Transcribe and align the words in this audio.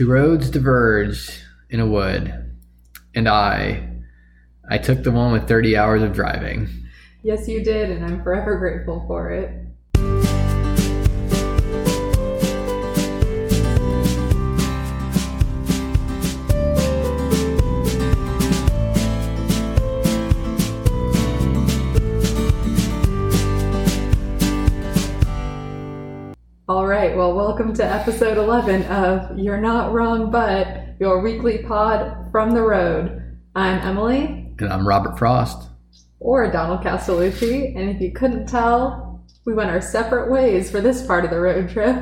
two 0.00 0.10
roads 0.10 0.48
diverged 0.48 1.30
in 1.68 1.78
a 1.78 1.86
wood, 1.86 2.32
and 3.14 3.28
I, 3.28 3.86
I 4.70 4.78
took 4.78 5.02
the 5.02 5.10
one 5.10 5.30
with 5.30 5.46
30 5.46 5.76
hours 5.76 6.02
of 6.02 6.14
driving. 6.14 6.70
Yes, 7.22 7.46
you 7.46 7.62
did, 7.62 7.90
and 7.90 8.02
I'm 8.06 8.22
forever 8.22 8.56
grateful 8.56 9.04
for 9.06 9.30
it. 9.30 9.59
To 27.80 27.86
episode 27.86 28.36
11 28.36 28.82
of 28.88 29.38
You're 29.38 29.58
Not 29.58 29.94
Wrong 29.94 30.30
But, 30.30 30.96
your 31.00 31.22
weekly 31.22 31.64
pod 31.64 32.30
from 32.30 32.50
the 32.50 32.60
road. 32.60 33.38
I'm 33.56 33.78
Emily, 33.78 34.54
And 34.58 34.70
I'm 34.70 34.86
Robert 34.86 35.18
Frost. 35.18 35.70
or 36.18 36.52
Donald 36.52 36.82
Castellucci, 36.82 37.74
and 37.74 37.88
if 37.88 37.98
you 38.02 38.12
couldn't 38.12 38.44
tell, 38.44 39.24
we 39.46 39.54
went 39.54 39.70
our 39.70 39.80
separate 39.80 40.30
ways 40.30 40.70
for 40.70 40.82
this 40.82 41.06
part 41.06 41.24
of 41.24 41.30
the 41.30 41.40
road 41.40 41.70
trip. 41.70 41.96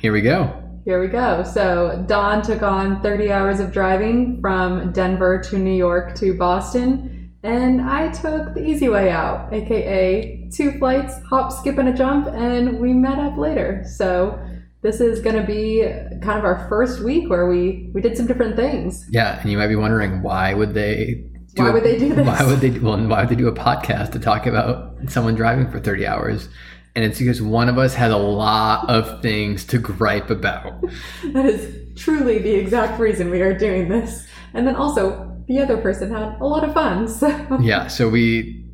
Here 0.00 0.12
we 0.12 0.22
go. 0.22 0.60
Here 0.84 1.00
we 1.00 1.06
go. 1.06 1.44
So, 1.44 2.04
Don 2.08 2.42
took 2.42 2.62
on 2.62 3.00
30 3.00 3.30
hours 3.30 3.60
of 3.60 3.70
driving 3.70 4.40
from 4.40 4.90
Denver 4.90 5.40
to 5.50 5.56
New 5.56 5.70
York 5.76 6.16
to 6.16 6.36
Boston, 6.36 7.32
and 7.44 7.80
I 7.80 8.10
took 8.10 8.54
the 8.54 8.66
easy 8.66 8.88
way 8.88 9.08
out, 9.08 9.54
aka 9.54 10.48
two 10.52 10.72
flights, 10.80 11.14
hop, 11.28 11.52
skip, 11.52 11.78
and 11.78 11.90
a 11.90 11.92
jump, 11.92 12.26
and 12.26 12.80
we 12.80 12.92
met 12.92 13.20
up 13.20 13.38
later. 13.38 13.84
So, 13.86 14.36
this 14.82 15.00
is 15.00 15.20
going 15.20 15.36
to 15.36 15.42
be 15.46 15.82
kind 16.22 16.38
of 16.38 16.44
our 16.44 16.66
first 16.68 17.00
week 17.02 17.28
where 17.28 17.46
we 17.48 17.90
we 17.94 18.00
did 18.00 18.16
some 18.16 18.26
different 18.26 18.56
things. 18.56 19.06
Yeah, 19.10 19.40
and 19.40 19.50
you 19.50 19.58
might 19.58 19.68
be 19.68 19.76
wondering 19.76 20.22
why 20.22 20.54
would 20.54 20.74
they? 20.74 21.24
Why 21.56 21.68
a- 21.70 21.72
would 21.72 21.82
they 21.84 21.98
do 21.98 22.14
this? 22.14 22.26
Why 22.26 22.44
would 22.44 22.60
they? 22.60 22.70
Well, 22.78 22.98
why 23.06 23.20
would 23.20 23.28
they 23.28 23.34
do 23.34 23.48
a 23.48 23.52
podcast 23.54 24.12
to 24.12 24.18
talk 24.18 24.46
about 24.46 24.94
someone 25.08 25.34
driving 25.34 25.70
for 25.70 25.80
30 25.80 26.06
hours? 26.06 26.48
And 26.96 27.04
it's 27.04 27.18
because 27.20 27.40
one 27.40 27.68
of 27.68 27.78
us 27.78 27.94
has 27.94 28.10
a 28.12 28.16
lot 28.16 28.88
of 28.90 29.22
things 29.22 29.64
to 29.66 29.78
gripe 29.78 30.28
about. 30.30 30.82
That 31.32 31.46
is 31.46 31.76
truly 32.00 32.38
the 32.38 32.54
exact 32.54 32.98
reason 32.98 33.30
we 33.30 33.42
are 33.42 33.56
doing 33.56 33.88
this. 33.88 34.26
And 34.54 34.66
then 34.66 34.74
also, 34.74 35.36
the 35.46 35.60
other 35.60 35.76
person 35.76 36.10
had 36.10 36.36
a 36.40 36.44
lot 36.46 36.64
of 36.64 36.74
fun. 36.74 37.06
So, 37.06 37.28
Yeah, 37.60 37.86
so 37.86 38.08
we 38.08 38.64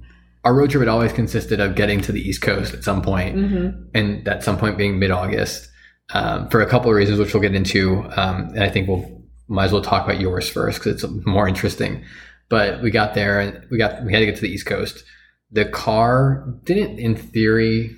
our 0.45 0.55
road 0.55 0.71
trip 0.71 0.81
had 0.81 0.89
always 0.89 1.13
consisted 1.13 1.59
of 1.61 1.75
getting 1.75 2.01
to 2.03 2.13
the 2.13 2.21
East 2.21 2.41
Coast 2.41 2.73
at 2.73 2.85
some 2.85 3.03
point, 3.03 3.35
Mhm. 3.37 3.85
and 3.95 4.27
at 4.29 4.45
some 4.45 4.57
point 4.57 4.79
being 4.79 4.99
mid-August, 4.99 5.69
um, 6.11 6.49
for 6.49 6.61
a 6.61 6.67
couple 6.67 6.91
of 6.91 6.97
reasons, 6.97 7.19
which 7.19 7.35
we'll 7.35 7.43
get 7.43 7.55
into. 7.55 8.05
Um, 8.17 8.51
and 8.55 8.63
I 8.63 8.69
think 8.69 8.89
we'll 8.89 9.17
might 9.49 9.67
as 9.67 9.73
well 9.73 9.83
talk 9.83 10.05
about 10.05 10.21
yours 10.21 10.49
first 10.49 10.79
because 10.79 11.05
it's 11.05 11.27
more 11.27 11.47
interesting. 11.47 12.05
But 12.49 12.83
we 12.83 12.91
got 12.91 13.15
there 13.15 13.41
and 13.41 13.67
we 13.71 13.79
got 13.79 14.05
we 14.05 14.13
had 14.13 14.21
to 14.21 14.27
get 14.27 14.37
to 14.37 14.43
the 14.43 14.51
East 14.51 14.67
Coast. 14.67 15.05
The 15.51 15.65
car 15.65 16.45
didn't, 16.65 16.99
in 16.99 17.17
theory, 17.17 17.97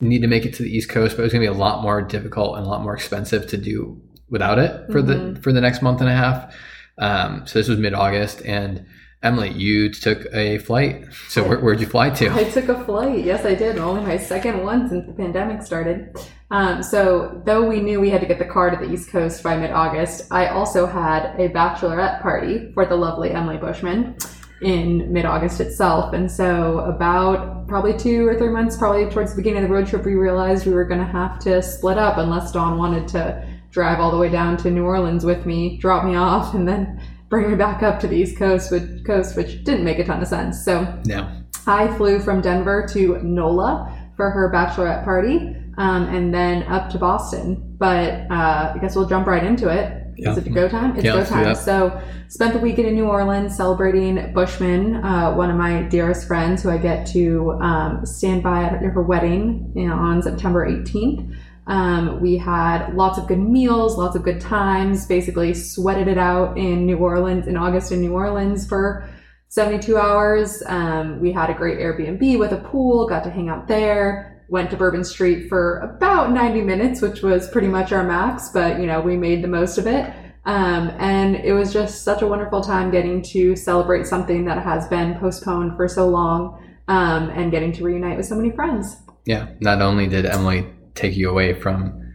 need 0.00 0.20
to 0.20 0.28
make 0.28 0.44
it 0.44 0.54
to 0.54 0.62
the 0.62 0.74
East 0.74 0.88
Coast, 0.88 1.16
but 1.16 1.22
it 1.22 1.24
was 1.24 1.32
going 1.32 1.44
to 1.44 1.50
be 1.50 1.56
a 1.56 1.58
lot 1.58 1.82
more 1.82 2.02
difficult 2.02 2.56
and 2.56 2.66
a 2.66 2.68
lot 2.68 2.82
more 2.82 2.94
expensive 2.94 3.46
to 3.48 3.56
do 3.56 4.00
without 4.28 4.58
it 4.58 4.90
for 4.90 5.02
the 5.02 5.38
for 5.42 5.52
the 5.52 5.60
next 5.60 5.82
month 5.82 6.00
and 6.00 6.10
a 6.10 6.14
half. 6.14 6.54
Um, 6.98 7.46
so 7.46 7.58
this 7.58 7.68
was 7.68 7.78
mid-August, 7.78 8.42
and 8.42 8.86
Emily, 9.22 9.52
you 9.52 9.88
took 9.88 10.26
a 10.34 10.58
flight. 10.58 11.06
So 11.28 11.46
where, 11.46 11.60
where'd 11.60 11.80
you 11.80 11.86
fly 11.86 12.10
to? 12.10 12.32
I 12.34 12.44
took 12.44 12.68
a 12.68 12.84
flight. 12.84 13.24
Yes, 13.24 13.44
I 13.44 13.54
did. 13.54 13.78
Only 13.78 14.02
my 14.02 14.16
second 14.16 14.64
one 14.64 14.88
since 14.88 15.06
the 15.06 15.12
pandemic 15.12 15.62
started. 15.62 16.16
Um, 16.50 16.82
so, 16.82 17.40
though 17.46 17.66
we 17.66 17.80
knew 17.80 18.00
we 18.00 18.10
had 18.10 18.20
to 18.20 18.26
get 18.26 18.38
the 18.38 18.44
car 18.44 18.70
to 18.70 18.76
the 18.76 18.92
East 18.92 19.10
Coast 19.10 19.42
by 19.42 19.56
mid 19.56 19.70
August, 19.70 20.26
I 20.32 20.48
also 20.48 20.86
had 20.86 21.36
a 21.38 21.48
bachelorette 21.48 22.20
party 22.20 22.72
for 22.74 22.84
the 22.84 22.96
lovely 22.96 23.30
Emily 23.30 23.58
Bushman 23.58 24.16
in 24.60 25.12
mid 25.12 25.24
August 25.24 25.60
itself. 25.60 26.12
And 26.14 26.30
so, 26.30 26.80
about 26.80 27.68
probably 27.68 27.96
two 27.96 28.26
or 28.26 28.36
three 28.36 28.50
months, 28.50 28.76
probably 28.76 29.08
towards 29.08 29.30
the 29.30 29.36
beginning 29.36 29.62
of 29.62 29.68
the 29.68 29.74
road 29.74 29.86
trip, 29.86 30.04
we 30.04 30.14
realized 30.14 30.66
we 30.66 30.74
were 30.74 30.84
going 30.84 31.00
to 31.00 31.06
have 31.06 31.38
to 31.40 31.62
split 31.62 31.96
up 31.96 32.18
unless 32.18 32.50
Don 32.50 32.76
wanted 32.76 33.06
to 33.08 33.46
drive 33.70 34.00
all 34.00 34.10
the 34.10 34.18
way 34.18 34.28
down 34.28 34.56
to 34.58 34.70
New 34.70 34.84
Orleans 34.84 35.24
with 35.24 35.46
me, 35.46 35.78
drop 35.78 36.04
me 36.04 36.16
off, 36.16 36.54
and 36.54 36.68
then 36.68 37.00
bring 37.32 37.48
me 37.48 37.56
back 37.56 37.82
up 37.82 37.98
to 37.98 38.06
the 38.06 38.14
East 38.14 38.36
Coast, 38.36 38.70
which, 38.70 38.82
coast, 39.06 39.38
which 39.38 39.64
didn't 39.64 39.84
make 39.84 39.98
a 39.98 40.04
ton 40.04 40.20
of 40.20 40.28
sense. 40.28 40.62
So, 40.62 40.86
No. 41.06 41.26
I 41.66 41.88
flew 41.96 42.20
from 42.20 42.42
Denver 42.42 42.86
to 42.92 43.22
NOLA 43.22 43.90
for 44.18 44.28
her 44.28 44.52
bachelorette 44.52 45.02
party, 45.02 45.56
um, 45.78 46.02
and 46.14 46.34
then 46.34 46.62
up 46.64 46.90
to 46.90 46.98
Boston. 46.98 47.74
But 47.78 48.26
uh, 48.30 48.74
I 48.74 48.78
guess 48.82 48.94
we'll 48.94 49.08
jump 49.08 49.26
right 49.26 49.42
into 49.42 49.70
it. 49.70 50.02
Is 50.18 50.26
Yeah. 50.26 50.36
it 50.36 50.52
go 50.52 50.68
time? 50.68 50.94
It's 50.94 51.04
Yeah, 51.06 51.14
go 51.14 51.24
time. 51.24 51.54
So 51.54 51.98
spent 52.28 52.52
the 52.52 52.58
weekend 52.60 52.88
in 52.88 52.94
New 52.96 53.06
Orleans 53.06 53.56
celebrating 53.56 54.34
Bushman, 54.34 54.96
uh, 54.96 55.32
one 55.34 55.48
of 55.48 55.56
my 55.56 55.84
dearest 55.84 56.26
friends 56.26 56.62
who 56.62 56.68
I 56.68 56.76
get 56.76 57.06
to 57.14 57.52
um, 57.62 58.04
stand 58.04 58.42
by 58.42 58.64
at 58.64 58.82
her 58.82 59.02
wedding 59.02 59.72
you 59.74 59.88
know, 59.88 59.94
on 59.94 60.20
September 60.20 60.68
18th. 60.68 61.34
Um, 61.66 62.20
we 62.20 62.36
had 62.36 62.94
lots 62.94 63.18
of 63.18 63.28
good 63.28 63.38
meals, 63.38 63.96
lots 63.96 64.16
of 64.16 64.22
good 64.22 64.40
times, 64.40 65.06
basically 65.06 65.54
sweated 65.54 66.08
it 66.08 66.18
out 66.18 66.58
in 66.58 66.86
New 66.86 66.98
Orleans, 66.98 67.46
in 67.46 67.56
August 67.56 67.92
in 67.92 68.00
New 68.00 68.12
Orleans 68.12 68.66
for 68.66 69.08
72 69.48 69.96
hours. 69.96 70.62
Um, 70.66 71.20
we 71.20 71.30
had 71.30 71.50
a 71.50 71.54
great 71.54 71.78
Airbnb 71.78 72.38
with 72.38 72.52
a 72.52 72.56
pool, 72.56 73.06
got 73.06 73.22
to 73.24 73.30
hang 73.30 73.48
out 73.48 73.68
there, 73.68 74.44
went 74.48 74.70
to 74.70 74.76
Bourbon 74.76 75.04
Street 75.04 75.48
for 75.48 75.78
about 75.78 76.32
90 76.32 76.62
minutes, 76.62 77.00
which 77.00 77.22
was 77.22 77.48
pretty 77.50 77.68
much 77.68 77.92
our 77.92 78.02
max, 78.02 78.48
but 78.48 78.80
you 78.80 78.86
know, 78.86 79.00
we 79.00 79.16
made 79.16 79.42
the 79.42 79.48
most 79.48 79.78
of 79.78 79.86
it. 79.86 80.12
Um, 80.44 80.90
and 80.98 81.36
it 81.36 81.52
was 81.52 81.72
just 81.72 82.02
such 82.02 82.22
a 82.22 82.26
wonderful 82.26 82.62
time 82.62 82.90
getting 82.90 83.22
to 83.22 83.54
celebrate 83.54 84.06
something 84.06 84.44
that 84.46 84.60
has 84.64 84.88
been 84.88 85.14
postponed 85.20 85.76
for 85.76 85.86
so 85.86 86.08
long 86.08 86.60
um, 86.88 87.30
and 87.30 87.52
getting 87.52 87.72
to 87.72 87.84
reunite 87.84 88.16
with 88.16 88.26
so 88.26 88.34
many 88.34 88.50
friends. 88.50 88.96
Yeah. 89.24 89.50
Not 89.60 89.80
only 89.80 90.08
did 90.08 90.26
Emily 90.26 90.66
take 90.94 91.16
you 91.16 91.30
away 91.30 91.54
from 91.54 92.14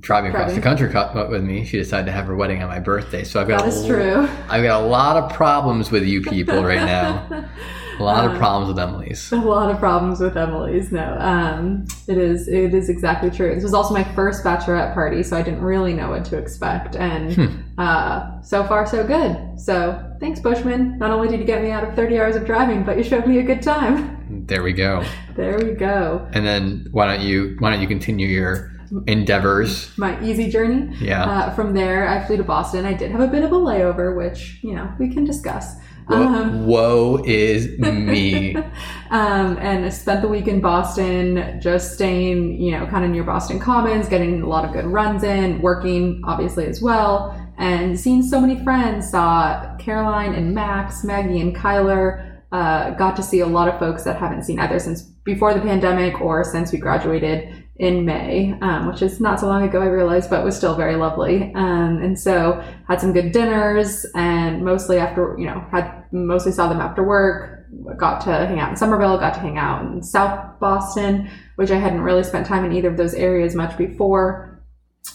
driving 0.00 0.30
across 0.32 0.54
the 0.54 0.60
country 0.60 0.88
co- 0.90 1.28
with 1.30 1.42
me, 1.42 1.64
she 1.64 1.78
decided 1.78 2.06
to 2.06 2.12
have 2.12 2.26
her 2.26 2.36
wedding 2.36 2.62
on 2.62 2.68
my 2.68 2.78
birthday. 2.78 3.24
So 3.24 3.40
I've 3.40 3.48
got 3.48 3.60
that 3.62 3.68
is 3.68 3.82
l- 3.82 3.88
true. 3.88 4.28
I've 4.48 4.62
got 4.62 4.82
a 4.82 4.86
lot 4.86 5.16
of 5.16 5.32
problems 5.32 5.90
with 5.90 6.04
you 6.04 6.20
people 6.22 6.62
right 6.62 6.84
now. 6.84 7.48
A 7.98 8.02
lot 8.02 8.24
of 8.24 8.32
Um, 8.32 8.38
problems 8.38 8.68
with 8.68 8.78
Emily's. 8.78 9.32
a 9.32 9.36
lot 9.36 9.70
of 9.70 9.78
problems 9.78 10.20
with 10.20 10.36
Emily's. 10.36 10.90
No, 10.92 11.16
um, 11.20 11.84
it 12.08 12.18
is 12.18 12.48
it 12.48 12.74
is 12.74 12.88
exactly 12.88 13.30
true. 13.30 13.54
This 13.54 13.62
was 13.64 13.74
also 13.74 13.94
my 13.94 14.04
first 14.14 14.44
bachelorette 14.44 14.94
party, 14.94 15.22
so 15.22 15.36
I 15.36 15.42
didn't 15.42 15.62
really 15.62 15.94
know 15.94 16.10
what 16.10 16.24
to 16.26 16.36
expect, 16.38 16.96
and 16.96 17.32
Hmm. 17.32 17.46
uh, 17.78 18.40
so 18.42 18.64
far 18.64 18.86
so 18.86 19.06
good. 19.06 19.36
So 19.56 20.02
thanks, 20.20 20.40
Bushman. 20.40 20.98
Not 20.98 21.10
only 21.10 21.28
did 21.28 21.40
you 21.40 21.46
get 21.46 21.62
me 21.62 21.70
out 21.70 21.84
of 21.84 21.94
thirty 21.94 22.18
hours 22.18 22.36
of 22.36 22.44
driving, 22.46 22.82
but 22.84 22.96
you 22.96 23.04
showed 23.04 23.26
me 23.26 23.38
a 23.38 23.42
good 23.42 23.62
time. 23.62 24.44
There 24.46 24.62
we 24.62 24.72
go. 24.72 25.02
There 25.36 25.58
we 25.58 25.72
go. 25.72 26.26
And 26.32 26.44
then 26.46 26.86
why 26.92 27.06
don't 27.06 27.24
you 27.24 27.56
why 27.60 27.70
don't 27.70 27.80
you 27.80 27.88
continue 27.88 28.26
your 28.26 28.72
endeavors? 29.06 29.96
My 29.96 30.20
easy 30.22 30.50
journey. 30.50 30.94
Yeah. 31.00 31.24
Uh, 31.24 31.50
from 31.54 31.74
there, 31.74 32.08
I 32.08 32.24
flew 32.26 32.36
to 32.36 32.44
Boston. 32.44 32.84
I 32.86 32.92
did 32.94 33.10
have 33.10 33.20
a 33.20 33.26
bit 33.26 33.42
of 33.44 33.52
a 33.52 33.56
layover, 33.56 34.16
which 34.16 34.58
you 34.62 34.74
know 34.74 34.88
we 34.98 35.12
can 35.12 35.24
discuss. 35.24 35.74
Woe, 36.08 36.50
woe 36.64 37.22
is 37.24 37.78
me. 37.78 38.56
um, 39.10 39.56
and 39.58 39.84
I 39.84 39.88
spent 39.88 40.22
the 40.22 40.28
week 40.28 40.48
in 40.48 40.60
Boston, 40.60 41.58
just 41.60 41.94
staying, 41.94 42.60
you 42.60 42.72
know, 42.72 42.86
kind 42.86 43.04
of 43.04 43.10
near 43.10 43.24
Boston 43.24 43.58
Commons, 43.58 44.08
getting 44.08 44.42
a 44.42 44.46
lot 44.46 44.64
of 44.64 44.72
good 44.72 44.86
runs 44.86 45.22
in, 45.22 45.62
working 45.62 46.20
obviously 46.24 46.66
as 46.66 46.82
well, 46.82 47.40
and 47.56 47.98
seeing 47.98 48.22
so 48.22 48.40
many 48.40 48.62
friends. 48.62 49.10
Saw 49.10 49.76
Caroline 49.78 50.34
and 50.34 50.54
Max, 50.54 51.04
Maggie 51.04 51.40
and 51.40 51.54
Kyler. 51.56 52.40
Uh, 52.52 52.90
got 52.90 53.16
to 53.16 53.22
see 53.22 53.40
a 53.40 53.46
lot 53.46 53.68
of 53.68 53.78
folks 53.78 54.04
that 54.04 54.16
haven't 54.16 54.44
seen 54.44 54.60
either 54.60 54.78
since 54.78 55.13
before 55.24 55.54
the 55.54 55.60
pandemic 55.60 56.20
or 56.20 56.44
since 56.44 56.70
we 56.72 56.78
graduated 56.78 57.64
in 57.76 58.04
May, 58.04 58.54
um, 58.60 58.86
which 58.86 59.02
is 59.02 59.20
not 59.20 59.40
so 59.40 59.46
long 59.46 59.64
ago, 59.64 59.82
I 59.82 59.86
realized, 59.86 60.30
but 60.30 60.44
was 60.44 60.56
still 60.56 60.76
very 60.76 60.96
lovely. 60.96 61.52
Um, 61.54 62.00
and 62.02 62.18
so 62.18 62.62
had 62.86 63.00
some 63.00 63.12
good 63.12 63.32
dinners 63.32 64.06
and 64.14 64.64
mostly 64.64 64.98
after, 64.98 65.34
you 65.38 65.46
know, 65.46 65.64
had 65.72 66.04
mostly 66.12 66.52
saw 66.52 66.68
them 66.68 66.80
after 66.80 67.02
work, 67.02 67.66
got 67.96 68.20
to 68.22 68.30
hang 68.30 68.60
out 68.60 68.70
in 68.70 68.76
Somerville, 68.76 69.18
got 69.18 69.34
to 69.34 69.40
hang 69.40 69.58
out 69.58 69.84
in 69.84 70.02
South 70.02 70.60
Boston, 70.60 71.28
which 71.56 71.72
I 71.72 71.76
hadn't 71.76 72.02
really 72.02 72.22
spent 72.22 72.46
time 72.46 72.64
in 72.64 72.72
either 72.72 72.90
of 72.90 72.96
those 72.96 73.14
areas 73.14 73.56
much 73.56 73.76
before. 73.76 74.62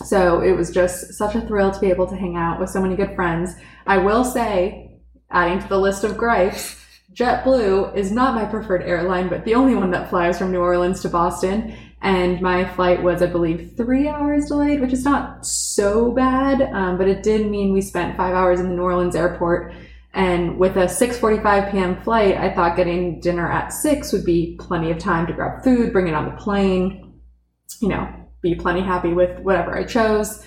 So 0.06 0.42
it 0.42 0.52
was 0.52 0.70
just 0.70 1.14
such 1.14 1.36
a 1.36 1.42
thrill 1.42 1.72
to 1.72 1.80
be 1.80 1.90
able 1.90 2.08
to 2.08 2.16
hang 2.16 2.36
out 2.36 2.60
with 2.60 2.70
so 2.70 2.82
many 2.82 2.96
good 2.96 3.16
friends. 3.16 3.56
I 3.88 3.98
will 4.00 4.26
say, 4.26 5.00
adding 5.32 5.62
to 5.62 5.68
the 5.68 5.80
list 5.80 6.04
of 6.04 6.18
gripes, 6.18 6.79
JetBlue 7.14 7.96
is 7.96 8.12
not 8.12 8.36
my 8.36 8.46
preferred 8.46 8.84
airline, 8.84 9.30
but 9.30 9.44
the 9.44 9.56
only 9.56 9.76
one 9.76 9.92
that 9.92 10.10
flies 10.10 10.38
from 10.38 10.52
New 10.52 10.60
Orleans 10.60 11.02
to 11.02 11.10
Boston. 11.10 11.76
And 12.02 12.42
my 12.42 12.66
flight 12.76 13.04
was, 13.04 13.22
I 13.22 13.26
believe, 13.26 13.74
three 13.76 14.08
hours 14.08 14.46
delayed, 14.46 14.80
which 14.80 14.94
is 14.94 15.04
not 15.04 15.46
so 15.46 16.12
bad, 16.12 16.62
um, 16.74 16.98
but 16.98 17.10
it 17.10 17.24
did 17.24 17.50
mean 17.50 17.74
we 17.74 17.82
spent 17.82 18.16
five 18.16 18.34
hours 18.34 18.60
in 18.60 18.70
the 18.70 18.76
New 18.76 18.84
Orleans 18.84 19.16
airport. 19.16 19.74
And 20.14 20.58
with 20.58 20.78
a 20.78 20.88
6:45 20.88 21.72
p.m. 21.72 22.02
flight, 22.02 22.38
I 22.38 22.54
thought 22.54 22.78
getting 22.78 23.20
dinner 23.20 23.52
at 23.52 23.74
six 23.74 24.14
would 24.14 24.24
be 24.24 24.56
plenty 24.60 24.92
of 24.92 24.98
time 24.98 25.28
to 25.28 25.34
grab 25.34 25.64
food, 25.64 25.92
bring 25.92 26.08
it 26.08 26.14
on 26.14 26.26
the 26.26 26.38
plane, 26.38 27.14
you 27.82 27.90
know, 27.90 28.08
be 28.42 28.56
plenty 28.56 28.82
happy 28.82 29.14
with 29.14 29.40
whatever 29.40 29.78
I 29.78 29.84
chose. 29.84 30.44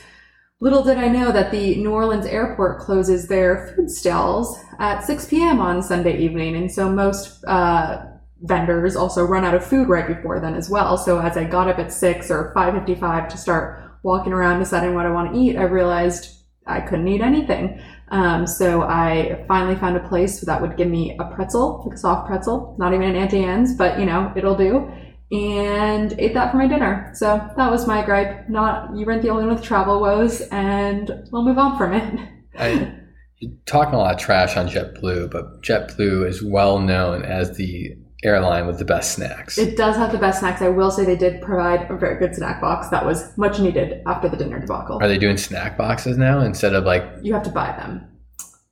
Little 0.62 0.84
did 0.84 0.96
I 0.96 1.08
know 1.08 1.32
that 1.32 1.50
the 1.50 1.74
New 1.74 1.90
Orleans 1.90 2.24
airport 2.24 2.78
closes 2.78 3.26
their 3.26 3.74
food 3.74 3.90
stalls 3.90 4.56
at 4.78 5.00
6 5.00 5.24
p.m. 5.24 5.58
on 5.58 5.82
Sunday 5.82 6.16
evening, 6.18 6.54
and 6.54 6.70
so 6.70 6.88
most 6.88 7.44
uh, 7.46 8.04
vendors 8.42 8.94
also 8.94 9.24
run 9.24 9.44
out 9.44 9.54
of 9.54 9.66
food 9.66 9.88
right 9.88 10.06
before 10.06 10.38
then 10.38 10.54
as 10.54 10.70
well. 10.70 10.96
So 10.96 11.18
as 11.18 11.36
I 11.36 11.42
got 11.42 11.66
up 11.66 11.80
at 11.80 11.92
6 11.92 12.30
or 12.30 12.52
5:55 12.54 13.28
to 13.30 13.36
start 13.36 13.90
walking 14.04 14.32
around 14.32 14.60
deciding 14.60 14.94
what 14.94 15.04
I 15.04 15.10
want 15.10 15.32
to 15.34 15.36
eat, 15.40 15.56
I 15.56 15.64
realized 15.64 16.30
I 16.64 16.80
couldn't 16.80 17.08
eat 17.08 17.22
anything. 17.22 17.82
Um, 18.10 18.46
so 18.46 18.82
I 18.82 19.44
finally 19.48 19.74
found 19.74 19.96
a 19.96 20.08
place 20.08 20.42
that 20.42 20.62
would 20.62 20.76
give 20.76 20.86
me 20.86 21.16
a 21.18 21.24
pretzel, 21.24 21.82
like 21.84 21.96
a 21.96 21.98
soft 21.98 22.28
pretzel, 22.28 22.76
not 22.78 22.94
even 22.94 23.08
an 23.08 23.16
Auntie 23.16 23.42
Anne's, 23.42 23.74
but 23.74 23.98
you 23.98 24.06
know, 24.06 24.32
it'll 24.36 24.56
do. 24.56 24.92
And 25.32 26.12
ate 26.18 26.34
that 26.34 26.50
for 26.50 26.58
my 26.58 26.66
dinner. 26.68 27.10
So 27.14 27.40
that 27.56 27.70
was 27.70 27.86
my 27.86 28.04
gripe. 28.04 28.48
Not 28.50 28.94
you 28.94 29.06
weren't 29.06 29.22
the 29.22 29.30
only 29.30 29.46
one 29.46 29.54
with 29.54 29.64
travel 29.64 29.98
woes, 30.00 30.42
and 30.52 31.10
we'll 31.32 31.44
move 31.44 31.56
on 31.58 31.78
from 31.78 31.94
it. 31.94 32.28
I, 32.58 32.92
you're 33.38 33.52
talking 33.64 33.94
a 33.94 33.98
lot 33.98 34.14
of 34.14 34.20
trash 34.20 34.56
on 34.58 34.68
JetBlue, 34.68 35.30
but 35.30 35.62
JetBlue 35.62 36.28
is 36.28 36.42
well 36.42 36.78
known 36.78 37.24
as 37.24 37.56
the 37.56 37.96
airline 38.24 38.66
with 38.66 38.78
the 38.78 38.84
best 38.84 39.12
snacks. 39.14 39.56
It 39.58 39.76
does 39.76 39.96
have 39.96 40.12
the 40.12 40.18
best 40.18 40.40
snacks. 40.40 40.60
I 40.60 40.68
will 40.68 40.90
say 40.90 41.04
they 41.04 41.16
did 41.16 41.40
provide 41.40 41.90
a 41.90 41.96
very 41.96 42.18
good 42.18 42.34
snack 42.34 42.60
box 42.60 42.88
that 42.90 43.04
was 43.04 43.36
much 43.38 43.58
needed 43.58 44.02
after 44.06 44.28
the 44.28 44.36
dinner 44.36 44.60
debacle. 44.60 44.98
Are 45.02 45.08
they 45.08 45.18
doing 45.18 45.38
snack 45.38 45.76
boxes 45.78 46.18
now 46.18 46.40
instead 46.40 46.74
of 46.74 46.84
like? 46.84 47.04
You 47.22 47.32
have 47.32 47.42
to 47.44 47.50
buy 47.50 47.72
them. 47.72 48.06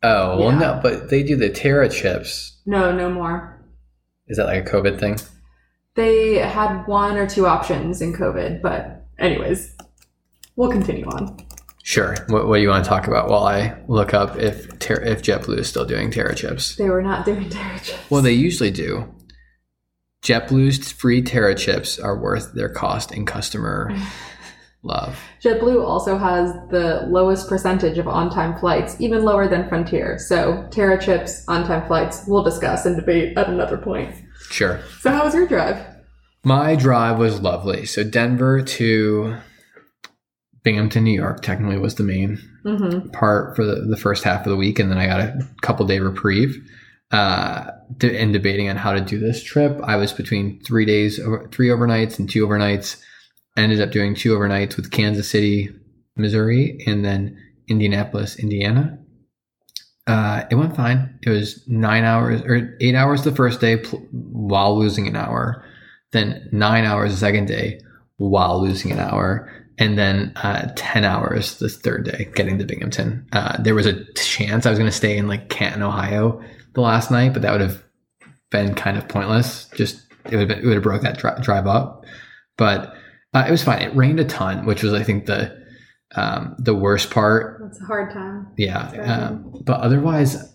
Oh 0.03 0.39
well, 0.39 0.53
Yeah. 0.53 0.59
no, 0.59 0.81
but 0.83 1.09
they 1.09 1.23
do 1.23 1.37
the 1.37 1.49
Terra 1.49 1.89
chips. 1.89 2.61
No, 2.67 2.95
no 2.95 3.11
more. 3.11 3.61
Is 4.29 4.37
that 4.37 4.45
like 4.47 4.69
a 4.69 4.71
COVID 4.71 5.01
thing? 5.01 5.19
They 5.97 6.39
had 6.39 6.85
one 6.87 7.17
or 7.17 7.29
two 7.29 7.47
options 7.47 8.01
in 8.01 8.13
COVID, 8.13 8.63
but 8.63 9.07
anyways, 9.19 9.77
we'll 10.57 10.71
continue 10.71 11.07
on. 11.07 11.45
Sure. 11.83 12.15
What, 12.29 12.47
what 12.47 12.57
do 12.57 12.63
you 12.63 12.69
want 12.69 12.85
to 12.85 12.89
talk 12.89 13.07
about 13.09 13.29
while 13.29 13.45
I 13.45 13.77
look 13.89 14.15
up 14.15 14.37
if 14.37 14.79
Ter- 14.79 15.03
if 15.03 15.23
JetBlue 15.23 15.59
is 15.59 15.69
still 15.69 15.85
doing 15.85 16.11
Terra 16.11 16.35
chips? 16.35 16.77
They 16.77 16.89
were 16.89 17.03
not 17.03 17.25
doing 17.25 17.49
Terra 17.49 17.79
chips. 17.79 18.11
Well, 18.11 18.23
they 18.23 18.33
usually 18.33 18.71
do. 18.71 19.13
JetBlue's 20.23 20.93
free 20.93 21.23
Terra 21.23 21.55
chips 21.55 21.99
are 21.99 22.21
worth 22.21 22.53
their 22.55 22.69
cost 22.69 23.11
in 23.13 23.25
customer 23.25 23.91
love. 24.83 25.19
JetBlue 25.43 25.83
also 25.83 26.19
has 26.19 26.53
the 26.71 27.07
lowest 27.09 27.49
percentage 27.49 27.99
of 27.99 28.07
on-time 28.07 28.59
flights, 28.59 29.01
even 29.01 29.25
lower 29.25 29.49
than 29.49 29.69
Frontier. 29.69 30.19
So 30.19 30.69
Terra 30.71 31.03
chips, 31.03 31.45
on-time 31.49 31.87
flights, 31.87 32.25
we'll 32.27 32.43
discuss 32.45 32.85
and 32.85 32.97
debate 32.97 33.37
at 33.39 33.49
another 33.49 33.79
point. 33.79 34.15
Sure. 34.51 34.81
So 35.01 35.11
how 35.11 35.25
was 35.25 35.35
your 35.35 35.47
drive? 35.47 35.85
My 36.45 36.75
drive 36.75 37.19
was 37.19 37.41
lovely. 37.41 37.87
So 37.87 38.03
Denver 38.05 38.63
to 38.63 39.37
Binghamton, 40.63 41.05
New 41.05 41.13
York, 41.19 41.43
technically 41.43 41.79
was 41.79 41.95
the 41.95 42.03
main 42.05 42.39
Mm-hmm. 42.63 43.09
part 43.13 43.57
for 43.57 43.65
the, 43.65 43.87
the 43.89 43.97
first 43.97 44.23
half 44.23 44.45
of 44.45 44.51
the 44.51 44.57
week, 44.57 44.79
and 44.79 44.91
then 44.91 44.99
I 44.99 45.07
got 45.07 45.21
a 45.21 45.49
couple 45.63 45.87
day 45.87 45.99
reprieve. 45.99 46.63
Uh, 47.11 47.71
in 48.03 48.33
debating 48.33 48.69
on 48.69 48.77
how 48.77 48.93
to 48.93 49.01
do 49.01 49.19
this 49.19 49.43
trip, 49.43 49.81
I 49.83 49.97
was 49.97 50.13
between 50.13 50.61
three 50.63 50.85
days, 50.85 51.19
over, 51.19 51.49
three 51.51 51.69
overnights, 51.69 52.19
and 52.19 52.29
two 52.29 52.47
overnights. 52.47 53.01
I 53.57 53.63
ended 53.63 53.81
up 53.81 53.93
doing 53.93 54.15
two 54.15 54.37
overnights 54.37 54.77
with 54.77 54.91
Kansas 54.91 55.31
City, 55.31 55.71
Missouri, 56.17 56.79
and 56.87 57.03
then 57.03 57.39
Indianapolis, 57.69 58.37
Indiana. 58.39 58.99
Uh, 60.07 60.45
it 60.51 60.55
went 60.57 60.75
fine. 60.75 61.19
It 61.23 61.31
was 61.31 61.67
nine 61.69 62.05
hours 62.05 62.43
or 62.43 62.77
eight 62.81 62.95
hours 62.95 63.23
the 63.23 63.35
first 63.35 63.61
day 63.61 63.77
pl- 63.77 64.01
while 64.11 64.77
losing 64.79 65.07
an 65.07 65.17
hour, 65.17 65.65
then 66.13 66.49
nine 66.53 66.85
hours 66.85 67.13
the 67.13 67.19
second 67.19 67.47
day 67.47 67.81
while 68.17 68.61
losing 68.61 68.91
an 68.93 68.99
hour, 68.99 69.51
and 69.79 69.97
then 69.97 70.33
uh, 70.37 70.69
10 70.77 71.05
hours 71.05 71.59
the 71.59 71.69
third 71.69 72.05
day 72.05 72.29
getting 72.35 72.59
to 72.59 72.65
Binghamton. 72.65 73.27
Uh, 73.33 73.61
there 73.63 73.75
was 73.75 73.87
a 73.87 74.05
chance 74.15 74.67
I 74.67 74.71
was 74.71 74.79
going 74.79 74.91
to 74.91 74.97
stay 74.97 75.17
in 75.17 75.29
like 75.29 75.49
Canton, 75.49 75.83
Ohio 75.83 76.43
the 76.75 76.81
last 76.81 77.11
night, 77.11 77.33
but 77.33 77.43
that 77.43 77.53
would 77.53 77.61
have 77.61 77.83
been 78.51 78.75
kind 78.75 78.99
of 78.99 79.09
pointless. 79.09 79.69
Just 79.75 80.03
it 80.27 80.33
would 80.33 80.41
have, 80.41 80.49
been, 80.49 80.59
it 80.59 80.65
would 80.67 80.75
have 80.75 80.83
broke 80.83 81.03
that 81.03 81.19
dri- 81.19 81.41
drive 81.41 81.67
up. 81.67 82.05
But 82.59 82.95
uh, 83.33 83.45
it 83.47 83.51
was 83.51 83.63
fine. 83.63 83.81
It 83.81 83.95
rained 83.95 84.21
a 84.21 84.25
ton, 84.25 84.67
which 84.67 84.83
was 84.83 84.93
I 84.93 85.03
think 85.03 85.27
the 85.27 85.60
um, 86.15 86.57
the 86.59 86.75
worst 86.75 87.11
part. 87.11 87.61
That's 87.63 87.81
a 87.81 87.85
hard 87.85 88.13
time. 88.13 88.49
Yeah, 88.57 88.89
um, 88.89 89.63
but 89.65 89.81
otherwise, 89.81 90.55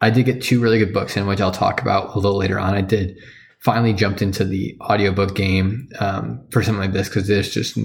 I 0.00 0.10
did 0.10 0.24
get 0.24 0.42
two 0.42 0.60
really 0.60 0.78
good 0.78 0.92
books 0.92 1.16
in, 1.16 1.26
which 1.26 1.40
I'll 1.40 1.52
talk 1.52 1.80
about 1.80 2.14
a 2.14 2.18
little 2.18 2.36
later 2.36 2.58
on. 2.58 2.74
I 2.74 2.80
did 2.80 3.18
finally 3.60 3.92
jumped 3.92 4.22
into 4.22 4.44
the 4.44 4.76
audiobook 4.80 5.36
game 5.36 5.88
um, 6.00 6.44
for 6.50 6.62
something 6.62 6.80
like 6.80 6.92
this 6.92 7.08
because 7.08 7.28
there's 7.28 7.54
just 7.54 7.78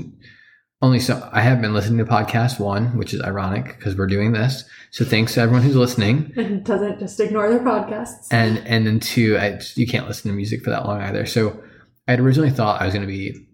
only 0.82 1.00
so 1.00 1.28
I 1.32 1.42
have 1.42 1.62
been 1.62 1.74
listening 1.74 2.04
to 2.04 2.12
podcast 2.12 2.60
one, 2.60 2.98
which 2.98 3.14
is 3.14 3.22
ironic 3.22 3.78
because 3.78 3.96
we're 3.96 4.08
doing 4.08 4.32
this. 4.32 4.64
So 4.92 5.06
thanks 5.06 5.34
to 5.34 5.42
everyone 5.42 5.64
who's 5.64 5.76
listening. 5.76 6.34
And 6.38 6.64
doesn't 6.64 7.00
just 7.00 7.20
ignore 7.20 7.50
their 7.50 7.60
podcasts. 7.60 8.28
And 8.32 8.60
and 8.68 8.86
then 8.86 9.00
two, 9.00 9.38
I, 9.38 9.60
you 9.76 9.88
can't 9.88 10.08
listen 10.08 10.30
to 10.32 10.36
music 10.36 10.64
for 10.64 10.70
that 10.70 10.86
long 10.86 11.02
either. 11.02 11.26
So 11.26 11.62
I 12.08 12.12
had 12.12 12.20
originally 12.20 12.52
thought 12.52 12.82
I 12.82 12.86
was 12.86 12.94
going 12.94 13.06
to 13.06 13.12
be, 13.12 13.48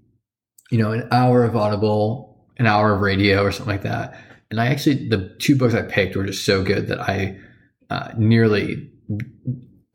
you 0.69 0.77
know, 0.77 0.91
an 0.91 1.07
hour 1.11 1.43
of 1.43 1.55
Audible, 1.55 2.32
an 2.57 2.67
hour 2.67 2.93
of 2.93 3.01
radio, 3.01 3.43
or 3.43 3.51
something 3.51 3.73
like 3.73 3.83
that. 3.83 4.17
And 4.51 4.59
I 4.61 4.67
actually 4.67 5.07
the 5.09 5.35
two 5.39 5.55
books 5.55 5.73
I 5.73 5.81
picked 5.81 6.15
were 6.15 6.25
just 6.25 6.45
so 6.45 6.63
good 6.63 6.87
that 6.87 6.99
I 6.99 7.37
uh, 7.89 8.09
nearly 8.17 8.89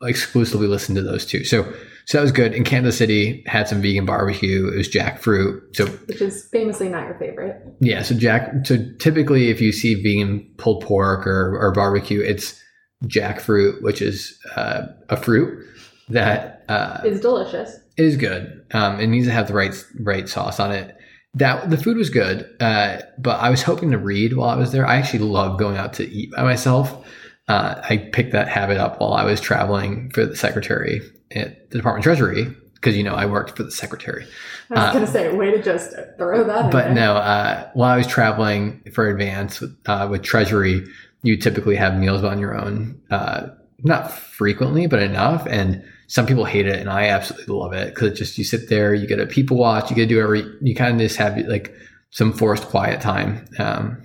exclusively 0.01 0.67
listened 0.67 0.95
to 0.97 1.01
those 1.01 1.25
two. 1.25 1.43
So 1.43 1.71
so 2.05 2.17
that 2.17 2.23
was 2.23 2.31
good. 2.31 2.53
In 2.55 2.63
Kansas 2.63 2.97
City, 2.97 3.43
had 3.45 3.67
some 3.67 3.81
vegan 3.83 4.05
barbecue. 4.05 4.67
It 4.67 4.77
was 4.77 4.89
jackfruit. 4.89 5.75
So 5.75 5.85
which 5.85 6.21
is 6.21 6.47
famously 6.51 6.89
not 6.89 7.05
your 7.05 7.17
favorite. 7.19 7.61
yeah, 7.81 8.01
so 8.01 8.15
jack. 8.15 8.51
So 8.65 8.77
typically, 8.99 9.49
if 9.49 9.61
you 9.61 9.71
see 9.71 9.93
vegan 9.95 10.49
pulled 10.57 10.83
pork 10.83 11.27
or, 11.27 11.55
or 11.57 11.71
barbecue, 11.71 12.19
it's 12.21 12.59
jackfruit, 13.05 13.81
which 13.83 14.01
is 14.01 14.39
uh, 14.55 14.87
a 15.09 15.17
fruit 15.17 15.63
that 16.09 16.63
uh, 16.67 17.01
It's 17.05 17.19
delicious. 17.21 17.77
it 17.95 18.05
is 18.05 18.17
good. 18.17 18.65
Um, 18.73 18.99
it 18.99 19.07
needs 19.07 19.27
to 19.27 19.31
have 19.33 19.47
the 19.47 19.53
right 19.53 19.75
right 19.99 20.27
sauce 20.27 20.59
on 20.59 20.71
it. 20.71 20.95
That 21.35 21.69
the 21.69 21.77
food 21.77 21.97
was 21.97 22.09
good, 22.09 22.49
uh, 22.59 23.01
but 23.19 23.39
I 23.39 23.49
was 23.51 23.61
hoping 23.61 23.91
to 23.91 23.97
read 23.99 24.33
while 24.35 24.49
I 24.49 24.55
was 24.55 24.71
there. 24.71 24.85
I 24.87 24.95
actually 24.95 25.19
love 25.19 25.59
going 25.59 25.77
out 25.77 25.93
to 25.93 26.09
eat 26.09 26.31
by 26.31 26.43
myself. 26.43 27.05
Uh, 27.47 27.79
I 27.87 27.97
picked 27.97 28.31
that 28.31 28.47
habit 28.47 28.77
up 28.77 28.99
while 28.99 29.13
I 29.13 29.23
was 29.23 29.39
traveling 29.39 30.09
for 30.11 30.25
the 30.25 30.35
secretary 30.35 31.01
at 31.31 31.69
the 31.69 31.77
Department 31.77 31.99
of 32.05 32.09
Treasury 32.09 32.47
because 32.73 32.97
you 32.97 33.03
know 33.03 33.13
I 33.13 33.25
worked 33.25 33.55
for 33.57 33.63
the 33.63 33.71
secretary. 33.71 34.25
I 34.71 34.73
was 34.73 34.83
Uh, 34.83 34.93
gonna 34.93 35.07
say, 35.07 35.31
way 35.35 35.51
to 35.51 35.61
just 35.61 35.93
throw 36.17 36.43
that 36.45 36.71
But 36.71 36.91
no, 36.93 37.15
uh, 37.15 37.67
while 37.73 37.91
I 37.91 37.97
was 37.97 38.07
traveling 38.07 38.81
for 38.93 39.07
advance 39.07 39.61
with, 39.61 39.75
uh, 39.85 40.07
with 40.09 40.23
Treasury, 40.23 40.83
you 41.21 41.37
typically 41.37 41.75
have 41.75 41.95
meals 41.97 42.23
on 42.23 42.39
your 42.39 42.55
own. 42.57 42.99
Uh, 43.11 43.47
not 43.83 44.11
frequently, 44.11 44.87
but 44.87 45.01
enough. 45.01 45.45
And 45.47 45.83
some 46.09 46.25
people 46.25 46.43
hate 46.43 46.65
it, 46.65 46.79
and 46.79 46.89
I 46.89 47.09
absolutely 47.09 47.55
love 47.55 47.71
it 47.73 47.93
because 47.93 48.17
just 48.17 48.37
you 48.39 48.43
sit 48.43 48.67
there, 48.67 48.95
you 48.95 49.05
get 49.05 49.19
a 49.19 49.27
people 49.27 49.57
watch, 49.57 49.91
you 49.91 49.95
get 49.95 50.03
to 50.03 50.15
do 50.15 50.19
every, 50.19 50.43
you 50.59 50.75
kind 50.75 50.95
of 50.95 50.99
just 50.99 51.17
have 51.17 51.37
like 51.47 51.71
some 52.09 52.33
forced 52.33 52.63
quiet 52.63 52.99
time. 52.99 53.45
Um, 53.59 54.01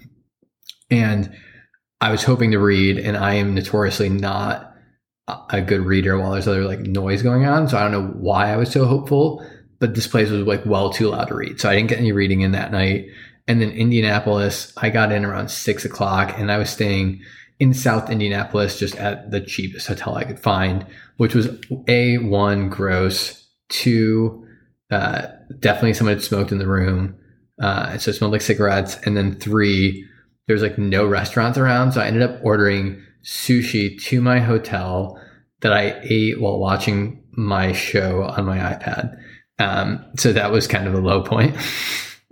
and 0.90 1.34
I 2.02 2.10
was 2.10 2.22
hoping 2.22 2.50
to 2.50 2.58
read, 2.58 2.98
and 2.98 3.16
I 3.16 3.34
am 3.34 3.54
notoriously 3.54 4.10
not 4.10 4.74
a- 5.48 5.62
good 5.62 5.80
reader 5.80 6.18
while 6.18 6.32
there's 6.32 6.46
other 6.46 6.64
like 6.64 6.80
noise 6.80 7.22
going 7.22 7.46
on. 7.46 7.68
So 7.68 7.78
I 7.78 7.82
don't 7.82 7.92
know 7.92 8.12
why 8.20 8.52
I 8.52 8.56
was 8.58 8.70
so 8.70 8.84
hopeful, 8.84 9.42
but 9.80 9.94
this 9.94 10.06
place 10.06 10.28
was 10.28 10.42
like 10.42 10.66
well 10.66 10.90
too 10.90 11.08
loud 11.08 11.28
to 11.28 11.34
read. 11.34 11.58
So 11.58 11.70
I 11.70 11.74
didn't 11.74 11.88
get 11.88 11.98
any 12.00 12.12
reading 12.12 12.42
in 12.42 12.52
that 12.52 12.70
night. 12.70 13.06
And 13.48 13.62
then 13.62 13.70
Indianapolis, 13.70 14.74
I 14.76 14.90
got 14.90 15.10
in 15.10 15.24
around 15.24 15.48
six 15.48 15.86
o'clock 15.86 16.38
and 16.38 16.52
I 16.52 16.58
was 16.58 16.68
staying 16.68 17.22
in 17.58 17.72
South 17.72 18.10
Indianapolis 18.10 18.78
just 18.78 18.96
at 18.96 19.30
the 19.30 19.40
cheapest 19.40 19.86
hotel 19.86 20.16
I 20.16 20.24
could 20.24 20.40
find, 20.40 20.86
which 21.16 21.34
was 21.34 21.48
A, 21.88 22.18
one, 22.18 22.68
gross, 22.68 23.46
two, 23.68 24.46
uh, 24.90 25.26
definitely 25.60 25.94
someone 25.94 26.16
had 26.16 26.24
smoked 26.24 26.52
in 26.52 26.58
the 26.58 26.66
room. 26.66 27.16
Uh, 27.60 27.96
so 27.98 28.10
it 28.10 28.14
smelled 28.14 28.32
like 28.32 28.40
cigarettes. 28.40 28.96
And 29.04 29.16
then 29.16 29.34
three, 29.34 30.04
there 30.46 30.54
was 30.54 30.62
like 30.62 30.78
no 30.78 31.06
restaurants 31.06 31.58
around. 31.58 31.92
So 31.92 32.00
I 32.00 32.06
ended 32.06 32.22
up 32.22 32.40
ordering 32.42 33.02
sushi 33.22 34.00
to 34.04 34.20
my 34.20 34.40
hotel 34.40 35.20
that 35.60 35.72
I 35.72 35.98
ate 36.02 36.40
while 36.40 36.58
watching 36.58 37.22
my 37.32 37.72
show 37.72 38.24
on 38.24 38.44
my 38.44 38.58
iPad. 38.58 39.16
Um, 39.58 40.04
so 40.16 40.32
that 40.32 40.50
was 40.50 40.66
kind 40.66 40.86
of 40.86 40.94
a 40.94 41.00
low 41.00 41.22
point. 41.22 41.56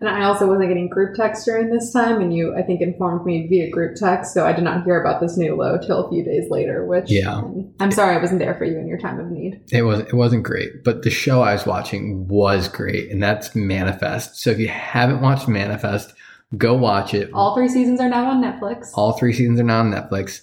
And 0.02 0.11
I 0.11 0.25
also 0.25 0.49
wasn't 0.49 0.66
getting 0.66 0.88
group 0.88 1.14
text 1.14 1.44
during 1.44 1.71
this 1.71 1.92
time, 1.92 2.21
and 2.21 2.35
you, 2.35 2.56
I 2.56 2.62
think, 2.62 2.80
informed 2.80 3.25
me 3.25 3.47
via 3.47 3.71
group 3.71 3.94
text, 3.94 4.35
so 4.35 4.44
I 4.44 4.52
did 4.52 4.64
not 4.64 4.82
hear 4.82 5.00
about 5.00 5.21
this 5.21 5.37
new 5.37 5.54
low 5.54 5.78
till 5.78 6.04
a 6.04 6.11
few 6.11 6.25
days 6.25 6.50
later. 6.50 6.85
Which, 6.85 7.09
Yeah. 7.09 7.40
I'm 7.78 7.92
sorry 7.92 8.16
I 8.16 8.21
wasn't 8.21 8.40
there 8.40 8.56
for 8.56 8.64
you 8.64 8.78
in 8.78 8.88
your 8.88 8.99
time 8.99 9.21
of 9.21 9.30
need. 9.30 9.62
It 9.71 9.82
was 9.82 10.00
it 10.00 10.14
wasn't 10.14 10.42
great, 10.42 10.82
but 10.82 11.04
the 11.04 11.11
show 11.11 11.42
I 11.42 11.52
was 11.52 11.66
watching 11.66 12.26
was 12.26 12.66
great, 12.66 13.12
and 13.12 13.23
that's 13.23 13.54
Manifest. 13.54 14.40
So 14.40 14.50
if 14.50 14.59
you 14.59 14.66
haven't 14.66 15.21
watched 15.21 15.47
Manifest, 15.47 16.14
go 16.59 16.75
watch 16.75 17.14
it. 17.14 17.30
All 17.32 17.54
three 17.54 17.68
seasons 17.68 18.00
are 18.00 18.09
now 18.09 18.28
on 18.28 18.42
Netflix. 18.42 18.88
All 18.94 19.12
three 19.12 19.32
seasons 19.32 19.61
are 19.61 19.64
now 19.64 19.80
on 19.80 19.92
Netflix. 19.92 20.42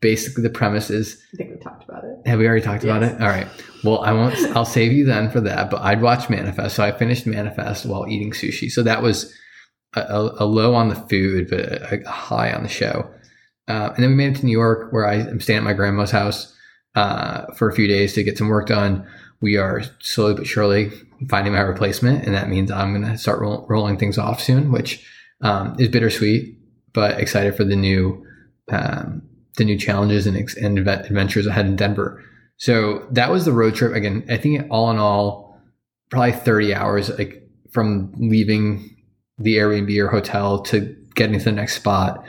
Basically, 0.00 0.42
the 0.42 0.50
premise 0.50 0.90
is 0.90 1.20
I 1.34 1.36
think 1.38 1.50
we 1.50 1.56
talked 1.56 1.88
about 1.88 2.04
it. 2.04 2.26
Have 2.26 2.38
we 2.38 2.46
already 2.46 2.64
talked 2.64 2.84
about 2.84 3.02
it? 3.02 3.20
All 3.20 3.28
right. 3.28 3.48
Well, 3.82 4.00
I 4.00 4.12
won't. 4.12 4.36
I'll 4.56 4.64
save 4.64 4.92
you 4.92 5.04
then 5.04 5.30
for 5.30 5.40
that. 5.40 5.70
But 5.70 5.82
I'd 5.82 6.02
watch 6.02 6.30
Manifest, 6.30 6.76
so 6.76 6.84
I 6.84 6.92
finished 6.92 7.26
Manifest 7.26 7.84
while 7.84 8.06
eating 8.08 8.30
sushi. 8.30 8.70
So 8.70 8.82
that 8.84 9.02
was 9.02 9.34
a, 9.94 10.30
a 10.38 10.44
low 10.44 10.74
on 10.74 10.88
the 10.88 10.94
food, 10.94 11.48
but 11.50 11.60
a, 11.60 12.02
a 12.04 12.08
high 12.08 12.52
on 12.52 12.62
the 12.62 12.68
show. 12.68 13.10
Uh, 13.66 13.92
and 13.94 14.02
then 14.02 14.10
we 14.10 14.16
made 14.16 14.36
it 14.36 14.40
to 14.40 14.46
New 14.46 14.52
York, 14.52 14.92
where 14.92 15.06
I 15.06 15.16
am 15.16 15.40
staying 15.40 15.58
at 15.58 15.64
my 15.64 15.74
grandma's 15.74 16.10
house 16.10 16.54
uh, 16.94 17.52
for 17.54 17.68
a 17.68 17.74
few 17.74 17.86
days 17.86 18.14
to 18.14 18.22
get 18.22 18.38
some 18.38 18.48
work 18.48 18.66
done. 18.66 19.06
We 19.40 19.56
are 19.56 19.82
slowly 20.00 20.34
but 20.34 20.46
surely 20.46 20.90
finding 21.28 21.52
my 21.52 21.60
replacement, 21.60 22.24
and 22.24 22.34
that 22.34 22.48
means 22.48 22.70
I'm 22.70 22.94
going 22.94 23.10
to 23.10 23.18
start 23.18 23.40
roll, 23.40 23.66
rolling 23.68 23.98
things 23.98 24.18
off 24.18 24.40
soon, 24.42 24.72
which 24.72 25.06
um, 25.42 25.76
is 25.78 25.88
bittersweet, 25.88 26.56
but 26.92 27.20
excited 27.20 27.56
for 27.56 27.64
the 27.64 27.76
new 27.76 28.24
um, 28.70 29.22
the 29.58 29.64
new 29.64 29.76
challenges 29.76 30.26
and, 30.26 30.36
and 30.56 30.88
adventures 30.88 31.46
ahead 31.46 31.66
in 31.66 31.76
Denver. 31.76 32.24
So 32.56 33.06
that 33.10 33.30
was 33.30 33.44
the 33.44 33.52
road 33.52 33.74
trip. 33.74 33.94
Again, 33.94 34.24
I 34.28 34.36
think 34.36 34.66
all 34.70 34.90
in 34.90 34.96
all, 34.98 35.60
probably 36.10 36.32
30 36.32 36.74
hours, 36.74 37.10
like 37.18 37.46
from 37.70 38.12
leaving 38.16 38.96
the 39.38 39.56
Airbnb 39.56 39.96
or 39.98 40.08
hotel 40.08 40.60
to 40.62 40.96
getting 41.14 41.38
to 41.38 41.44
the 41.44 41.52
next 41.52 41.76
spot. 41.76 42.24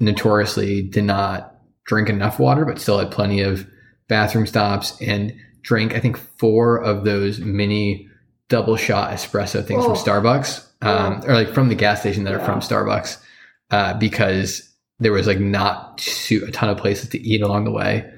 Notoriously 0.00 0.82
did 0.82 1.04
not 1.04 1.56
drink 1.84 2.08
enough 2.08 2.38
water, 2.38 2.64
but 2.64 2.78
still 2.78 2.98
had 2.98 3.10
plenty 3.10 3.40
of 3.40 3.66
bathroom 4.08 4.46
stops 4.46 5.00
and 5.00 5.34
drank, 5.62 5.94
I 5.94 6.00
think, 6.00 6.16
four 6.16 6.78
of 6.78 7.04
those 7.04 7.38
mini 7.38 8.08
double 8.48 8.76
shot 8.76 9.12
espresso 9.12 9.64
things 9.64 9.84
oh. 9.84 9.94
from 9.94 9.96
Starbucks, 9.96 10.66
um, 10.82 11.22
or 11.26 11.34
like 11.34 11.52
from 11.52 11.68
the 11.68 11.74
gas 11.74 12.00
station 12.00 12.24
that 12.24 12.30
yeah. 12.30 12.38
are 12.38 12.44
from 12.44 12.60
Starbucks, 12.60 13.22
uh, 13.70 13.94
because 13.94 14.69
there 15.00 15.12
was 15.12 15.26
like 15.26 15.40
not 15.40 16.06
a 16.30 16.50
ton 16.52 16.68
of 16.68 16.78
places 16.78 17.08
to 17.10 17.20
eat 17.20 17.42
along 17.42 17.64
the 17.64 17.70
way. 17.70 18.08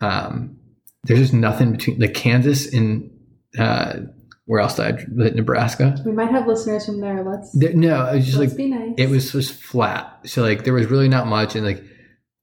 Um, 0.00 0.58
there's 1.04 1.20
just 1.20 1.32
nothing 1.32 1.72
between 1.72 1.98
like 1.98 2.14
Kansas 2.14 2.72
and 2.72 3.10
uh, 3.58 4.00
where 4.44 4.60
else 4.60 4.76
did 4.76 4.86
I 4.86 5.30
Nebraska? 5.30 6.00
We 6.04 6.12
might 6.12 6.30
have 6.30 6.46
listeners 6.46 6.86
from 6.86 7.00
there. 7.00 7.24
Let's 7.24 7.50
there, 7.52 7.74
no, 7.74 8.06
it 8.06 8.16
was 8.16 8.26
just 8.26 8.38
like 8.38 8.56
be 8.56 8.68
nice. 8.68 8.94
it 8.96 9.08
was 9.08 9.32
just 9.32 9.54
flat. 9.54 10.20
So 10.24 10.42
like 10.42 10.64
there 10.64 10.74
was 10.74 10.86
really 10.86 11.08
not 11.08 11.26
much, 11.26 11.56
and 11.56 11.64
like 11.64 11.82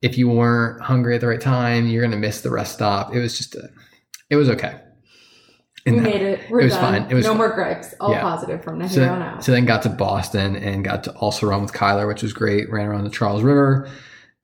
if 0.02 0.18
you 0.18 0.28
weren't 0.28 0.82
hungry 0.82 1.16
at 1.16 1.22
the 1.22 1.28
right 1.28 1.42
time, 1.42 1.88
you're 1.88 2.04
gonna 2.04 2.18
miss 2.18 2.42
the 2.42 2.50
rest 2.50 2.74
stop. 2.74 3.14
It 3.14 3.20
was 3.20 3.38
just 3.38 3.56
a, 3.56 3.70
it 4.30 4.36
was 4.36 4.50
okay. 4.50 4.80
We 5.86 5.92
made 6.00 6.22
it. 6.22 6.50
We're 6.50 6.62
it 6.62 6.66
was 6.66 6.74
done. 6.74 7.02
fine. 7.02 7.12
It 7.12 7.14
was 7.14 7.26
no 7.26 7.34
more 7.34 7.54
gripes. 7.54 7.94
All 8.00 8.12
yeah. 8.12 8.22
positive 8.22 8.64
from 8.64 8.88
so, 8.88 9.02
here 9.02 9.10
on 9.10 9.22
out. 9.22 9.44
So 9.44 9.52
then 9.52 9.66
got 9.66 9.82
to 9.84 9.90
Boston 9.90 10.56
and 10.56 10.84
got 10.84 11.04
to 11.06 11.12
also 11.14 11.48
run 11.48 11.62
with 11.62 11.74
Kyler, 11.74 12.08
which 12.08 12.24
was 12.24 12.32
great. 12.32 12.72
Ran 12.72 12.88
around 12.88 13.04
the 13.04 13.10
Charles 13.10 13.44
River 13.44 13.90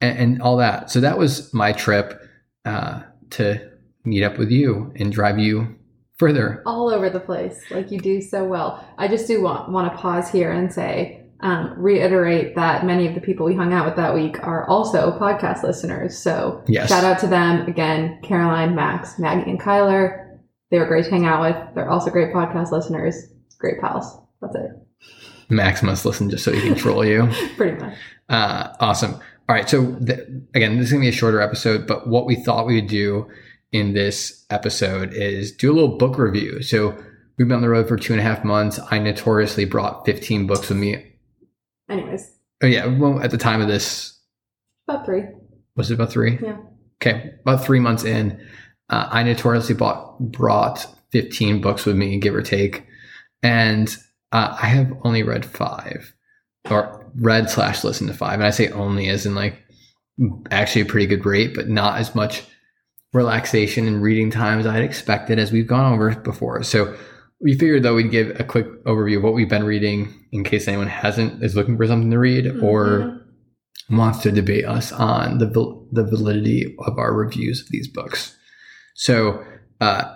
and, 0.02 0.18
and 0.18 0.42
all 0.42 0.58
that. 0.58 0.92
So 0.92 1.00
that 1.00 1.18
was 1.18 1.54
my 1.54 1.72
trip 1.72 2.22
uh, 2.66 3.04
to 3.32 3.70
meet 4.04 4.24
up 4.24 4.38
with 4.38 4.52
you 4.52 4.92
and 4.98 5.12
drive 5.12 5.40
you 5.40 5.76
further 6.18 6.62
all 6.66 6.90
over 6.90 7.10
the 7.10 7.20
place 7.20 7.64
like 7.72 7.92
you 7.92 8.00
do 8.00 8.22
so 8.22 8.44
well. 8.44 8.86
I 8.98 9.08
just 9.08 9.26
do 9.26 9.42
want 9.42 9.72
want 9.72 9.92
to 9.92 9.98
pause 9.98 10.30
here 10.30 10.52
and 10.52 10.72
say 10.72 11.24
um, 11.42 11.74
reiterate 11.78 12.56
that 12.56 12.86
many 12.86 13.08
of 13.08 13.16
the 13.16 13.22
people 13.22 13.46
we 13.46 13.56
hung 13.56 13.72
out 13.72 13.86
with 13.86 13.96
that 13.96 14.14
week 14.14 14.46
are 14.46 14.68
also 14.68 15.18
podcast 15.18 15.64
listeners. 15.64 16.18
So 16.18 16.62
yes. 16.68 16.90
shout 16.90 17.06
out 17.06 17.20
to 17.20 17.28
them 17.28 17.66
again, 17.68 18.20
Caroline, 18.24 18.76
Max, 18.76 19.18
Maggie, 19.18 19.50
and 19.50 19.60
Kyler 19.60 20.29
they 20.72 20.80
were 20.80 20.86
great 20.86 21.06
to 21.06 21.12
hang 21.12 21.26
out 21.26 21.42
with. 21.42 21.76
They're 21.76 21.90
also 21.90 22.12
great 22.12 22.34
podcast 22.34 22.72
listeners, 22.72 23.16
great 23.58 23.80
pals. 23.82 24.18
That's 24.42 24.56
it. 24.56 24.72
Max 25.50 25.82
must 25.82 26.06
listen 26.06 26.30
just 26.30 26.44
so 26.44 26.52
he 26.52 26.62
can 26.62 26.76
troll 26.76 27.04
you. 27.04 27.28
Pretty 27.58 27.82
much. 27.82 27.98
Uh, 28.30 28.74
awesome. 28.80 29.14
All 29.14 29.56
right. 29.56 29.68
So, 29.68 29.82
the, 29.82 30.44
again, 30.54 30.78
this 30.78 30.88
is 30.88 30.92
going 30.94 31.02
to 31.02 31.06
be 31.06 31.16
a 31.16 31.18
shorter 31.18 31.42
episode, 31.42 31.88
but 31.88 32.08
what 32.08 32.28
we 32.28 32.36
thought 32.36 32.68
we 32.68 32.76
would 32.76 32.90
do 32.90 33.28
in 33.72 33.94
this 33.94 34.46
episode 34.52 35.14
is 35.14 35.52
do 35.52 35.72
a 35.72 35.74
little 35.74 35.98
book 35.98 36.20
review. 36.20 36.62
So, 36.62 36.92
we've 37.38 37.48
been 37.48 37.56
on 37.56 37.62
the 37.62 37.70
road 37.70 37.88
for 37.88 37.98
two 37.98 38.14
and 38.14 38.20
a 38.20 38.24
half 38.24 38.44
months. 38.44 38.80
I 38.92 39.00
notoriously 39.00 39.66
brought 39.66 40.06
15 40.06 40.46
books 40.46 40.70
with 40.70 40.78
me. 40.78 41.14
Anyways. 41.90 42.32
Oh, 42.62 42.68
yeah. 42.68 42.86
Well, 42.86 43.20
at 43.22 43.32
the 43.32 43.38
time 43.38 43.62
of 43.62 43.68
this, 43.68 44.20
about 44.88 45.06
three. 45.06 45.24
Was 45.76 45.90
it 45.90 45.96
about 45.96 46.12
three? 46.12 46.38
Yeah. 46.42 46.58
Okay. 47.02 47.34
About 47.42 47.66
three 47.66 47.80
months 47.80 48.04
in. 48.04 48.40
Uh, 48.90 49.08
I 49.10 49.24
notoriously 49.24 49.76
bought, 49.76 50.20
brought 50.20 50.86
15 51.12 51.62
books 51.62 51.86
with 51.86 51.96
me, 51.96 52.18
give 52.18 52.36
or 52.36 52.42
take. 52.42 52.86
And 53.44 53.96
uh, 54.32 54.58
I 54.62 54.68
have 54.68 54.94
only 55.04 55.24
read 55.24 55.46
five 55.46 56.14
or 56.70 57.12
read 57.16 57.50
slash 57.50 57.84
listened 57.84 58.10
to 58.10 58.16
five. 58.16 58.36
And 58.36 58.46
I 58.46 58.52
say 58.52 58.70
only 58.70 59.10
as 59.10 59.26
in 59.26 59.36
like 59.36 59.58
actually 60.52 60.82
a 60.82 60.86
pretty 60.86 61.08
good 61.08 61.26
rate, 61.26 61.54
but 61.56 61.70
not 61.70 62.00
as 62.00 62.14
much 62.16 62.44
relaxation 63.14 63.88
and 63.88 64.02
reading 64.02 64.30
time 64.30 64.60
as 64.60 64.68
I 64.68 64.74
had 64.74 64.84
expected 64.84 65.40
as 65.40 65.52
we've 65.52 65.68
gone 65.68 65.94
over 65.94 66.16
before. 66.16 66.62
So 66.64 66.96
we 67.42 67.54
figured 67.54 67.84
though 67.84 67.96
we'd 67.96 68.12
give 68.12 68.40
a 68.40 68.44
quick 68.44 68.68
overview 68.84 69.18
of 69.18 69.24
what 69.24 69.34
we've 69.34 69.50
been 69.50 69.64
reading 69.64 70.14
in 70.32 70.44
case 70.44 70.68
anyone 70.68 70.88
hasn't 70.88 71.44
is 71.44 71.56
looking 71.56 71.78
for 71.78 71.88
something 71.88 72.12
to 72.12 72.20
read 72.20 72.46
mm-hmm. 72.46 72.64
or 72.64 73.22
wants 73.90 74.20
to 74.20 74.32
debate 74.32 74.66
us 74.66 74.92
on 74.92 75.40
the 75.40 75.48
the 75.92 76.04
validity 76.04 76.76
of 76.80 76.98
our 76.98 77.14
reviews 77.14 77.62
of 77.62 77.70
these 77.70 77.88
books. 77.88 78.36
So 79.00 79.46
uh, 79.80 80.14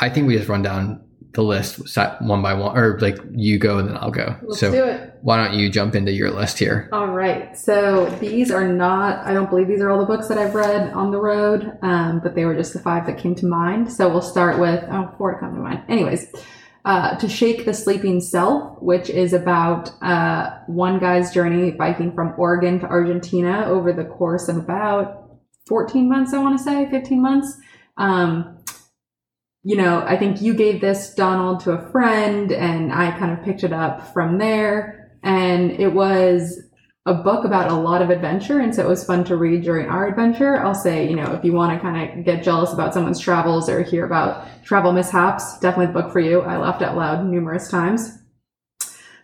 I 0.00 0.08
think 0.08 0.26
we 0.26 0.34
just 0.38 0.48
run 0.48 0.62
down 0.62 1.04
the 1.34 1.42
list 1.42 1.98
one 2.22 2.40
by 2.40 2.54
one, 2.54 2.74
or 2.74 2.98
like 3.00 3.18
you 3.32 3.58
go 3.58 3.76
and 3.76 3.86
then 3.86 3.98
I'll 3.98 4.10
go. 4.10 4.34
Let's 4.42 4.60
so 4.60 4.72
do 4.72 4.82
it. 4.82 5.18
Why 5.20 5.36
don't 5.36 5.58
you 5.58 5.68
jump 5.68 5.94
into 5.94 6.10
your 6.10 6.30
list 6.30 6.58
here? 6.58 6.88
All 6.90 7.08
right. 7.08 7.54
So 7.54 8.06
these 8.20 8.50
are 8.50 8.66
not, 8.66 9.26
I 9.26 9.34
don't 9.34 9.50
believe 9.50 9.68
these 9.68 9.82
are 9.82 9.90
all 9.90 9.98
the 9.98 10.06
books 10.06 10.28
that 10.28 10.38
I've 10.38 10.54
read 10.54 10.90
on 10.94 11.10
the 11.10 11.20
road, 11.20 11.76
um, 11.82 12.20
but 12.20 12.34
they 12.34 12.46
were 12.46 12.54
just 12.54 12.72
the 12.72 12.78
five 12.78 13.06
that 13.08 13.18
came 13.18 13.34
to 13.34 13.46
mind. 13.46 13.92
So 13.92 14.08
we'll 14.08 14.22
start 14.22 14.58
with, 14.58 14.82
oh, 14.90 15.14
four 15.18 15.34
to 15.34 15.38
come 15.38 15.54
to 15.54 15.60
mind. 15.60 15.82
Anyways, 15.90 16.32
uh, 16.86 17.18
To 17.18 17.28
Shake 17.28 17.66
the 17.66 17.74
Sleeping 17.74 18.22
Self, 18.22 18.80
which 18.80 19.10
is 19.10 19.34
about 19.34 19.90
uh, 20.02 20.60
one 20.66 20.98
guy's 20.98 21.30
journey 21.30 21.72
biking 21.72 22.14
from 22.14 22.32
Oregon 22.38 22.80
to 22.80 22.86
Argentina 22.86 23.66
over 23.66 23.92
the 23.92 24.04
course 24.04 24.48
of 24.48 24.56
about 24.56 25.20
14 25.66 26.08
months, 26.08 26.32
I 26.32 26.38
want 26.38 26.56
to 26.56 26.64
say, 26.64 26.88
15 26.88 27.20
months. 27.20 27.58
Um, 27.96 28.58
you 29.62 29.76
know, 29.76 30.02
I 30.06 30.16
think 30.16 30.42
you 30.42 30.54
gave 30.54 30.80
this, 30.80 31.14
Donald, 31.14 31.60
to 31.60 31.72
a 31.72 31.90
friend, 31.90 32.52
and 32.52 32.92
I 32.92 33.18
kind 33.18 33.32
of 33.32 33.44
picked 33.44 33.64
it 33.64 33.72
up 33.72 34.12
from 34.12 34.38
there. 34.38 35.18
And 35.22 35.70
it 35.70 35.88
was 35.88 36.60
a 37.06 37.14
book 37.14 37.44
about 37.44 37.70
a 37.70 37.74
lot 37.74 38.02
of 38.02 38.10
adventure. 38.10 38.60
And 38.60 38.74
so 38.74 38.82
it 38.82 38.88
was 38.88 39.04
fun 39.04 39.24
to 39.24 39.36
read 39.36 39.62
during 39.62 39.88
our 39.88 40.06
adventure. 40.06 40.58
I'll 40.58 40.74
say, 40.74 41.08
you 41.08 41.16
know, 41.16 41.32
if 41.32 41.44
you 41.44 41.52
want 41.52 41.74
to 41.74 41.80
kind 41.80 42.18
of 42.18 42.24
get 42.24 42.42
jealous 42.42 42.72
about 42.72 42.94
someone's 42.94 43.20
travels 43.20 43.68
or 43.68 43.82
hear 43.82 44.04
about 44.04 44.46
travel 44.64 44.92
mishaps, 44.92 45.58
definitely 45.60 45.86
the 45.86 46.00
book 46.00 46.12
for 46.12 46.20
you. 46.20 46.40
I 46.40 46.56
laughed 46.56 46.82
out 46.82 46.96
loud 46.96 47.26
numerous 47.26 47.70
times. 47.70 48.18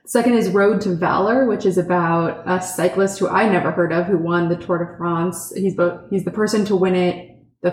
Second 0.06 0.34
is 0.34 0.50
Road 0.50 0.80
to 0.82 0.94
Valor, 0.94 1.46
which 1.46 1.64
is 1.64 1.78
about 1.78 2.42
a 2.44 2.60
cyclist 2.60 3.18
who 3.18 3.28
I 3.28 3.48
never 3.48 3.70
heard 3.70 3.92
of 3.92 4.06
who 4.06 4.18
won 4.18 4.48
the 4.48 4.56
Tour 4.56 4.84
de 4.84 4.96
France. 4.96 5.52
He's 5.54 5.76
both, 5.76 6.10
he's 6.10 6.24
the 6.24 6.30
person 6.30 6.64
to 6.66 6.76
win 6.76 6.94
it 6.94 7.36
the 7.62 7.70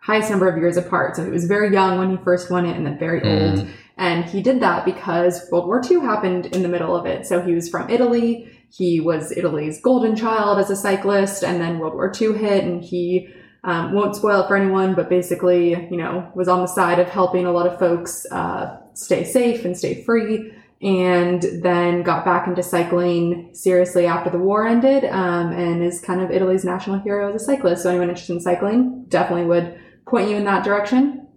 highest 0.00 0.30
number 0.30 0.48
of 0.48 0.56
years 0.56 0.76
apart. 0.76 1.16
So 1.16 1.24
he 1.24 1.30
was 1.30 1.44
very 1.44 1.72
young 1.72 1.98
when 1.98 2.10
he 2.10 2.16
first 2.24 2.50
won 2.50 2.66
it 2.66 2.76
and 2.76 2.86
then 2.86 2.98
very 2.98 3.20
mm. 3.20 3.58
old. 3.58 3.68
And 3.96 4.24
he 4.24 4.42
did 4.42 4.60
that 4.60 4.84
because 4.84 5.46
World 5.52 5.66
War 5.66 5.82
II 5.88 6.00
happened 6.00 6.46
in 6.46 6.62
the 6.62 6.68
middle 6.68 6.96
of 6.96 7.04
it. 7.04 7.26
So 7.26 7.42
he 7.42 7.54
was 7.54 7.68
from 7.68 7.90
Italy. 7.90 8.50
He 8.70 8.98
was 8.98 9.30
Italy's 9.36 9.80
golden 9.80 10.16
child 10.16 10.58
as 10.58 10.70
a 10.70 10.76
cyclist. 10.76 11.44
And 11.44 11.60
then 11.60 11.78
World 11.78 11.94
War 11.94 12.10
II 12.18 12.38
hit 12.38 12.64
and 12.64 12.82
he 12.82 13.28
um, 13.62 13.92
won't 13.92 14.16
spoil 14.16 14.42
it 14.42 14.48
for 14.48 14.56
anyone, 14.56 14.94
but 14.94 15.10
basically, 15.10 15.72
you 15.90 15.96
know, 15.98 16.30
was 16.34 16.48
on 16.48 16.60
the 16.60 16.66
side 16.66 16.98
of 16.98 17.08
helping 17.10 17.44
a 17.44 17.52
lot 17.52 17.66
of 17.66 17.78
folks 17.78 18.26
uh, 18.32 18.78
stay 18.94 19.22
safe 19.22 19.66
and 19.66 19.76
stay 19.76 20.02
free 20.02 20.50
and 20.82 21.42
then 21.62 22.02
got 22.02 22.24
back 22.24 22.46
into 22.46 22.62
cycling 22.62 23.50
seriously 23.52 24.06
after 24.06 24.30
the 24.30 24.38
war 24.38 24.66
ended 24.66 25.04
um, 25.04 25.52
and 25.52 25.82
is 25.82 26.00
kind 26.00 26.22
of 26.22 26.30
Italy's 26.30 26.64
national 26.64 26.98
hero 27.00 27.28
as 27.28 27.42
a 27.42 27.44
cyclist. 27.44 27.82
So 27.82 27.90
anyone 27.90 28.08
interested 28.08 28.32
in 28.32 28.40
cycling 28.40 29.04
definitely 29.08 29.44
would 29.44 29.78
point 30.06 30.30
you 30.30 30.36
in 30.36 30.44
that 30.44 30.64
direction. 30.64 31.28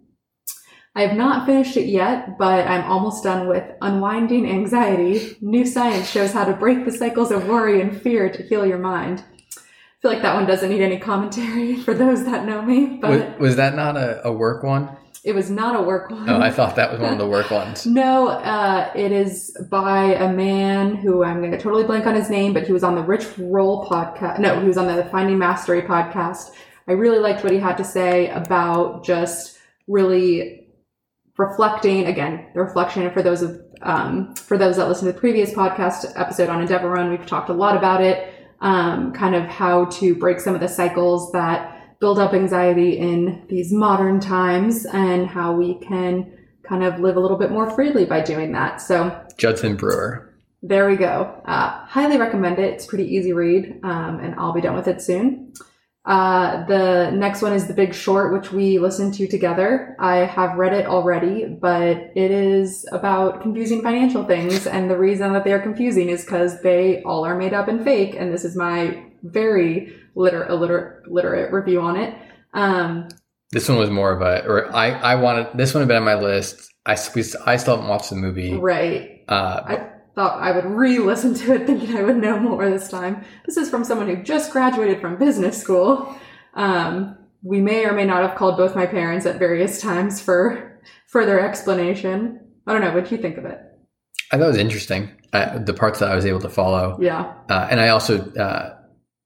I 0.96 1.01
have 1.01 1.17
not 1.17 1.48
finished 1.48 1.75
it 1.75 1.88
yet, 1.88 2.38
but 2.38 2.67
I'm 2.67 2.84
almost 2.84 3.24
done 3.24 3.48
with 3.48 3.63
Unwinding 3.82 4.48
Anxiety. 4.48 5.38
New 5.41 5.65
science 5.65 6.08
shows 6.08 6.32
how 6.32 6.46
to 6.46 6.53
break 6.53 6.86
the 6.86 6.91
cycles 6.91 7.32
of 7.32 7.48
worry 7.48 7.82
and 7.82 8.00
fear 8.00 8.29
to 8.29 8.43
heal 8.43 8.63
your 8.63 8.77
mind. 8.77 9.24
I 9.58 9.62
feel 10.01 10.12
like 10.12 10.22
that 10.22 10.36
one 10.36 10.46
doesn't 10.46 10.70
need 10.70 10.82
any 10.82 11.00
commentary 11.00 11.75
for 11.84 11.96
those 11.96 12.25
that 12.25 12.46
know 12.46 12.62
me. 12.62 13.00
But 13.01 13.10
was, 13.10 13.39
was 13.39 13.55
that 13.55 13.75
not 13.75 13.98
a, 13.98 14.27
a 14.27 14.32
work 14.32 14.62
one? 14.63 14.96
It 15.24 15.34
was 15.34 15.50
not 15.50 15.75
a 15.75 15.82
work 15.82 16.12
one. 16.12 16.29
Oh, 16.29 16.39
I 16.39 16.51
thought 16.51 16.75
that 16.75 16.91
was 16.91 17.00
one 17.00 17.13
of 17.13 17.17
the 17.17 17.27
work 17.27 17.50
ones. 17.50 17.86
no, 17.88 18.27
uh, 18.27 18.91
it 18.93 19.12
is 19.12 19.58
by 19.72 20.13
a 20.15 20.32
man 20.32 20.96
who 20.96 21.24
I'm 21.24 21.39
going 21.39 21.51
to 21.51 21.58
totally 21.58 21.86
blank 21.86 22.05
on 22.05 22.13
his 22.13 22.29
name, 22.29 22.53
but 22.53 22.67
he 22.67 22.74
was 22.74 22.84
on 22.84 22.96
the 22.96 23.01
Rich 23.01 23.25
Roll 23.38 23.88
podcast. 23.88 24.39
No, 24.39 24.60
he 24.60 24.67
was 24.67 24.77
on 24.77 24.88
the 24.88 25.05
Finding 25.05 25.39
Mastery 25.39 25.82
podcast 25.82 26.51
I 26.87 26.93
really 26.93 27.19
liked 27.19 27.43
what 27.43 27.53
he 27.53 27.59
had 27.59 27.77
to 27.77 27.83
say 27.83 28.29
about 28.29 29.05
just 29.05 29.57
really 29.87 30.67
reflecting 31.37 32.05
again 32.05 32.45
the 32.53 32.61
reflection 32.61 33.09
for 33.11 33.21
those 33.21 33.41
of 33.41 33.59
um, 33.81 34.33
for 34.35 34.57
those 34.57 34.77
that 34.77 34.87
listen 34.87 35.07
to 35.07 35.13
the 35.13 35.19
previous 35.19 35.51
podcast 35.51 36.13
episode 36.15 36.47
on 36.49 36.61
Endeavor 36.61 36.89
Run, 36.89 37.09
we've 37.09 37.25
talked 37.25 37.49
a 37.49 37.53
lot 37.53 37.75
about 37.75 38.01
it. 38.01 38.33
Um, 38.61 39.11
kind 39.11 39.35
of 39.35 39.43
how 39.43 39.85
to 39.85 40.15
break 40.15 40.39
some 40.39 40.55
of 40.55 40.61
the 40.61 40.69
cycles 40.69 41.33
that 41.33 41.99
build 41.99 42.17
up 42.17 42.33
anxiety 42.33 42.97
in 42.97 43.45
these 43.49 43.73
modern 43.73 44.21
times, 44.21 44.85
and 44.85 45.27
how 45.27 45.53
we 45.53 45.75
can 45.75 46.31
kind 46.63 46.81
of 46.81 46.99
live 47.01 47.17
a 47.17 47.19
little 47.19 47.37
bit 47.37 47.51
more 47.51 47.69
freely 47.69 48.05
by 48.05 48.21
doing 48.21 48.53
that. 48.53 48.79
So 48.79 49.21
Judson 49.37 49.75
Brewer. 49.75 50.33
There 50.61 50.89
we 50.89 50.95
go. 50.95 51.41
Uh, 51.43 51.85
highly 51.85 52.17
recommend 52.17 52.57
it. 52.57 52.73
It's 52.73 52.85
pretty 52.85 53.13
easy 53.13 53.33
read, 53.33 53.81
um, 53.83 54.21
and 54.21 54.33
I'll 54.35 54.53
be 54.53 54.61
done 54.61 54.75
with 54.75 54.87
it 54.87 55.01
soon. 55.01 55.51
Uh, 56.05 56.65
the 56.65 57.12
next 57.12 57.41
one 57.41 57.53
is 57.53 57.67
The 57.67 57.74
Big 57.74 57.93
Short, 57.93 58.33
which 58.33 58.51
we 58.51 58.77
listened 58.77 59.13
to 59.15 59.27
together. 59.27 59.95
I 60.00 60.17
have 60.17 60.57
read 60.57 60.74
it 60.74 60.86
already, 60.86 61.45
but 61.45 61.98
it 62.15 62.31
is 62.31 62.86
about 62.91 63.41
confusing 63.41 63.81
financial 63.81 64.25
things. 64.25 64.67
And 64.67 64.89
the 64.91 64.98
reason 64.98 65.31
that 65.33 65.45
they 65.45 65.53
are 65.53 65.62
confusing 65.62 66.10
is 66.10 66.25
because 66.25 66.62
they 66.62 67.01
all 67.03 67.25
are 67.25 67.38
made 67.38 67.53
up 67.53 67.69
and 67.69 67.83
fake. 67.83 68.15
And 68.17 68.33
this 68.33 68.43
is 68.43 68.55
my 68.55 69.05
very 69.24 69.95
liter- 70.15 70.45
illiterate, 70.48 71.10
literate 71.10 71.53
review 71.53 71.79
on 71.79 71.95
it. 71.95 72.13
Um, 72.53 73.07
This 73.51 73.69
one 73.69 73.77
was 73.77 73.89
more 73.89 74.12
of 74.12 74.22
a, 74.22 74.45
or 74.45 74.75
I, 74.75 74.89
I 74.91 75.15
wanted, 75.15 75.48
this 75.55 75.74
one 75.74 75.81
had 75.81 75.88
been 75.88 75.98
on 75.98 76.03
my 76.03 76.15
list. 76.15 76.69
I, 76.86 76.98
we 77.15 77.24
I 77.45 77.55
still 77.55 77.75
haven't 77.77 77.88
watched 77.88 78.10
the 78.10 78.17
movie. 78.17 78.53
right. 78.57 79.24
Uh, 79.29 79.62
I 79.65 79.89
thought 80.15 80.41
I 80.41 80.51
would 80.51 80.65
re-listen 80.65 81.34
to 81.36 81.55
it 81.55 81.65
thinking 81.67 81.96
I 81.98 82.03
would 82.03 82.17
know 82.17 82.39
more 82.39 82.70
this 82.70 82.89
time. 82.89 83.24
This 83.46 83.58
is 83.58 83.70
from 83.70 83.84
someone 83.84 84.08
who 84.08 84.22
just 84.24 84.51
graduated 84.51 85.01
from 85.01 85.17
business 85.17 85.60
school. 85.60 86.15
Um, 86.53 87.17
we 87.41 87.60
may 87.62 87.86
or 87.86 87.93
may 87.93 88.05
not 88.05 88.27
have 88.27 88.38
called 88.38 88.58
both 88.58 88.75
my 88.75 88.86
parents 88.86 89.25
at 89.25 89.39
various 89.39 89.82
times 89.82 90.22
for 90.22 90.79
further 91.08 91.39
explanation. 91.39 92.39
I 92.67 92.74
don't 92.74 92.82
know. 92.82 92.91
What'd 92.93 93.12
you 93.12 93.17
think 93.17 93.38
of 93.38 93.46
it? 93.46 93.60
I 94.32 94.38
thought 94.38 94.46
it 94.46 94.48
was 94.48 94.58
interesting. 94.58 95.12
Uh, 95.34 95.60
the 95.60 95.74
parts 95.74 96.00
that 96.00 96.12
I 96.12 96.15
was 96.15 96.25
able 96.25 96.39
to 96.41 96.50
follow. 96.50 96.98
Yeah, 97.01 97.34
Uh, 97.50 97.67
and 97.70 97.79
I 97.82 97.89
also, 97.89 98.32
uh, 98.34 98.75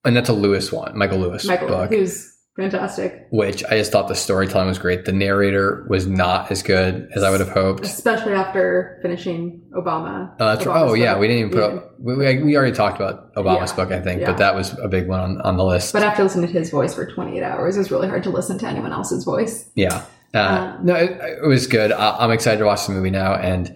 and 0.06 0.16
that's 0.16 0.30
a 0.30 0.34
Lewis 0.34 0.72
one, 0.72 0.98
Michael 0.98 1.20
Lewis 1.20 1.46
Michael, 1.46 1.68
book, 1.68 1.92
who's 1.92 2.34
fantastic, 2.58 3.28
which 3.32 3.64
I 3.66 3.78
just 3.78 3.92
thought 3.92 4.08
the 4.08 4.16
storytelling 4.16 4.68
was 4.68 4.78
great. 4.80 5.06
The 5.06 5.12
narrator 5.14 5.86
was 5.90 6.08
not 6.08 6.52
as 6.52 6.64
good 6.64 7.08
as 7.16 7.24
I 7.24 7.30
would 7.30 7.40
have 7.40 7.50
hoped. 7.50 7.86
especially 7.86 8.34
after 8.34 9.00
finishing 9.02 9.62
Obama. 9.76 10.34
Uh, 10.40 10.56
that's 10.56 10.66
right. 10.66 10.82
Oh 10.82 10.94
yeah, 10.94 11.18
we 11.18 11.28
didn't 11.28 11.40
even 11.48 11.52
put 11.52 11.60
Yeah. 11.72 11.78
up. 11.80 11.96
We, 12.00 12.16
we, 12.18 12.44
we 12.44 12.58
already 12.58 12.76
talked 12.76 12.98
about 12.98 13.34
Obama's 13.36 13.72
Yeah. 13.72 13.76
book, 13.76 13.92
I 13.92 14.02
think, 14.02 14.22
Yeah. 14.22 14.32
but 14.32 14.38
that 14.40 14.56
was 14.56 14.78
a 14.80 14.88
big 14.88 15.08
one 15.08 15.20
on, 15.20 15.42
on 15.42 15.58
the 15.58 15.64
list. 15.64 15.94
But 15.94 16.04
after 16.04 16.24
listening 16.24 16.48
to 16.52 16.54
his 16.60 16.70
voice 16.70 16.94
for 16.96 17.06
28 17.06 17.44
hours, 17.44 17.76
it 17.76 17.80
was 17.80 17.92
really 17.92 18.08
hard 18.08 18.24
to 18.24 18.30
listen 18.30 18.58
to 18.60 18.68
anyone 18.68 18.92
else's 18.92 19.24
voice. 19.24 19.70
yeah. 19.76 20.04
Uh, 20.34 20.40
Um, 20.78 20.86
no, 20.86 20.94
it, 20.96 21.12
it 21.44 21.48
was 21.48 21.68
good. 21.68 21.92
I, 21.94 22.18
I'm 22.20 22.32
excited 22.32 22.58
to 22.60 22.66
watch 22.66 22.86
the 22.86 22.92
movie 22.94 23.12
now 23.12 23.36
and 23.36 23.74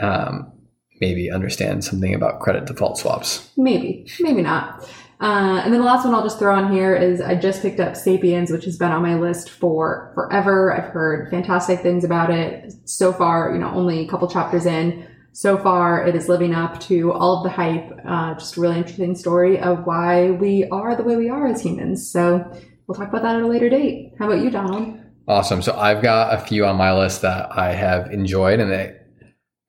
um, 0.00 0.52
maybe 1.00 1.30
understand 1.30 1.82
something 1.84 2.14
about 2.14 2.40
credit 2.40 2.66
default 2.66 2.98
swaps. 2.98 3.50
Maybe, 3.56 4.06
maybe 4.20 4.42
not. 4.42 4.86
Uh, 5.24 5.62
and 5.64 5.72
then 5.72 5.80
the 5.80 5.86
last 5.86 6.04
one 6.04 6.14
I'll 6.14 6.22
just 6.22 6.38
throw 6.38 6.54
on 6.54 6.70
here 6.70 6.94
is 6.94 7.22
I 7.22 7.34
just 7.34 7.62
picked 7.62 7.80
up 7.80 7.96
Sapiens, 7.96 8.50
which 8.50 8.66
has 8.66 8.76
been 8.76 8.92
on 8.92 9.00
my 9.00 9.14
list 9.14 9.48
for 9.48 10.12
forever. 10.14 10.70
I've 10.70 10.92
heard 10.92 11.30
fantastic 11.30 11.80
things 11.80 12.04
about 12.04 12.30
it. 12.30 12.74
So 12.84 13.10
far, 13.10 13.50
you 13.54 13.58
know, 13.58 13.70
only 13.70 14.00
a 14.00 14.06
couple 14.06 14.28
chapters 14.28 14.66
in. 14.66 15.08
So 15.32 15.56
far, 15.56 16.06
it 16.06 16.14
is 16.14 16.28
living 16.28 16.54
up 16.54 16.78
to 16.82 17.10
all 17.10 17.38
of 17.38 17.42
the 17.42 17.48
hype. 17.48 17.90
Uh, 18.06 18.34
just 18.34 18.58
a 18.58 18.60
really 18.60 18.76
interesting 18.76 19.14
story 19.14 19.58
of 19.58 19.86
why 19.86 20.32
we 20.32 20.68
are 20.68 20.94
the 20.94 21.02
way 21.02 21.16
we 21.16 21.30
are 21.30 21.46
as 21.46 21.62
humans. 21.62 22.06
So 22.06 22.44
we'll 22.86 22.94
talk 22.94 23.08
about 23.08 23.22
that 23.22 23.36
at 23.36 23.42
a 23.42 23.46
later 23.46 23.70
date. 23.70 24.12
How 24.18 24.26
about 24.30 24.44
you, 24.44 24.50
Donald? 24.50 25.00
Awesome. 25.26 25.62
So 25.62 25.74
I've 25.74 26.02
got 26.02 26.34
a 26.34 26.44
few 26.44 26.66
on 26.66 26.76
my 26.76 26.92
list 26.92 27.22
that 27.22 27.48
I 27.50 27.72
have 27.72 28.12
enjoyed 28.12 28.60
and 28.60 28.70
they 28.70 28.94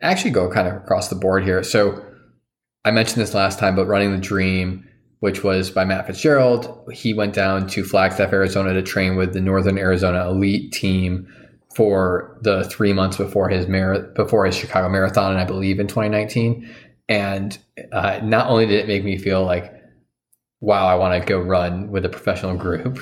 actually 0.02 0.32
go 0.32 0.52
kind 0.52 0.68
of 0.68 0.76
across 0.76 1.08
the 1.08 1.16
board 1.16 1.46
here. 1.46 1.64
So 1.64 2.06
I 2.84 2.92
mentioned 2.92 3.22
this 3.22 3.34
last 3.34 3.58
time, 3.58 3.78
but 3.78 3.86
Running 3.86 4.12
the 4.12 4.18
Dream, 4.18 4.86
which 5.26 5.44
was 5.44 5.72
by 5.72 5.84
Matt 5.84 6.06
Fitzgerald, 6.06 6.88
he 6.94 7.12
went 7.12 7.34
down 7.34 7.66
to 7.70 7.84
Flagstaff, 7.84 8.32
Arizona 8.32 8.74
to 8.76 8.84
train 8.84 9.16
with 9.16 9.34
the 9.34 9.42
Northern 9.42 9.76
Arizona 9.76 10.30
elite 10.30 10.72
team 10.72 11.28
for 11.76 12.38
the 12.44 12.64
three 12.66 12.94
months 12.94 13.18
before 13.18 13.50
his 13.50 13.68
mar- 13.68 14.02
before 14.14 14.46
his 14.46 14.56
Chicago 14.56 14.88
Marathon, 14.88 15.32
and 15.32 15.42
I 15.42 15.44
believe 15.44 15.80
in 15.80 15.88
2019. 15.88 16.72
And 17.10 17.58
uh, 17.92 18.20
not 18.22 18.52
only 18.52 18.68
did 18.68 18.76
it 18.76 18.88
make 18.88 19.04
me 19.04 19.18
feel 19.18 19.44
like, 19.44 19.74
wow, 20.62 20.86
I 20.86 20.94
want 20.94 21.20
to 21.20 21.28
go 21.28 21.40
run 21.40 21.90
with 21.90 22.06
a 22.06 22.10
professional 22.10 22.56
group, 22.56 23.00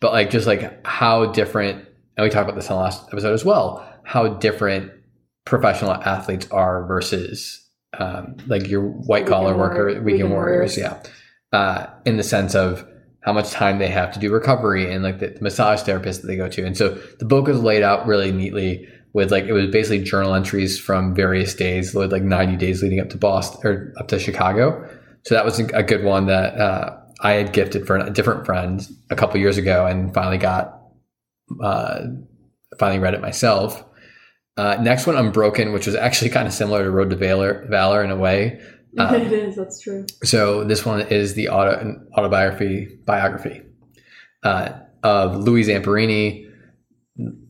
but 0.00 0.12
like 0.12 0.30
just 0.30 0.46
like 0.46 0.86
how 0.86 1.26
different, 1.32 1.88
and 2.16 2.22
we 2.22 2.30
talked 2.30 2.48
about 2.48 2.54
this 2.54 2.70
in 2.70 2.76
the 2.76 2.80
last 2.80 3.08
episode 3.08 3.34
as 3.34 3.44
well, 3.44 3.84
how 4.04 4.28
different 4.28 4.92
professional 5.44 5.92
athletes 5.92 6.46
are 6.52 6.86
versus 6.86 7.68
um, 7.98 8.36
like 8.46 8.68
your 8.68 8.82
white 8.82 9.26
collar 9.26 9.56
worker, 9.56 10.00
weekend 10.02 10.30
warriors, 10.30 10.76
warriors. 10.76 10.78
yeah. 10.78 11.02
Uh, 11.54 11.88
in 12.04 12.16
the 12.16 12.24
sense 12.24 12.56
of 12.56 12.84
how 13.20 13.32
much 13.32 13.52
time 13.52 13.78
they 13.78 13.86
have 13.86 14.12
to 14.12 14.18
do 14.18 14.32
recovery 14.32 14.92
and 14.92 15.04
like 15.04 15.20
the 15.20 15.38
massage 15.40 15.82
therapist 15.82 16.20
that 16.20 16.26
they 16.26 16.34
go 16.34 16.48
to. 16.48 16.66
And 16.66 16.76
so 16.76 16.98
the 17.20 17.24
book 17.24 17.48
is 17.48 17.60
laid 17.60 17.84
out 17.84 18.08
really 18.08 18.32
neatly 18.32 18.88
with 19.12 19.30
like 19.30 19.44
it 19.44 19.52
was 19.52 19.70
basically 19.70 20.02
journal 20.02 20.34
entries 20.34 20.80
from 20.80 21.14
various 21.14 21.54
days, 21.54 21.94
like 21.94 22.24
90 22.24 22.56
days 22.56 22.82
leading 22.82 22.98
up 22.98 23.08
to 23.10 23.16
Boston 23.16 23.60
or 23.62 23.94
up 24.00 24.08
to 24.08 24.18
Chicago. 24.18 24.84
So 25.26 25.36
that 25.36 25.44
was 25.44 25.60
a 25.60 25.84
good 25.84 26.02
one 26.02 26.26
that 26.26 26.58
uh, 26.58 26.98
I 27.20 27.34
had 27.34 27.52
gifted 27.52 27.86
for 27.86 27.98
a 27.98 28.10
different 28.10 28.44
friend 28.44 28.84
a 29.10 29.14
couple 29.14 29.38
years 29.38 29.56
ago 29.56 29.86
and 29.86 30.12
finally 30.12 30.38
got 30.38 30.76
uh, 31.62 32.00
finally 32.80 32.98
read 32.98 33.14
it 33.14 33.20
myself. 33.20 33.84
Uh, 34.56 34.76
next 34.80 35.06
one, 35.06 35.14
Unbroken, 35.14 35.72
which 35.72 35.86
was 35.86 35.94
actually 35.94 36.30
kind 36.36 36.48
of 36.48 36.52
similar 36.52 36.82
to 36.82 36.90
Road 36.90 37.10
to 37.10 37.16
Valor, 37.16 37.64
Valor 37.70 38.02
in 38.02 38.10
a 38.10 38.16
way. 38.16 38.60
Um, 38.98 39.14
it 39.14 39.32
is. 39.32 39.56
That's 39.56 39.80
true. 39.80 40.06
so 40.22 40.62
this 40.64 40.86
one 40.86 41.00
is 41.08 41.34
the 41.34 41.48
auto, 41.48 42.00
autobiography 42.16 42.96
biography 43.04 43.62
uh, 44.44 44.72
of 45.02 45.36
Louis 45.36 45.64
Zamperini. 45.64 46.48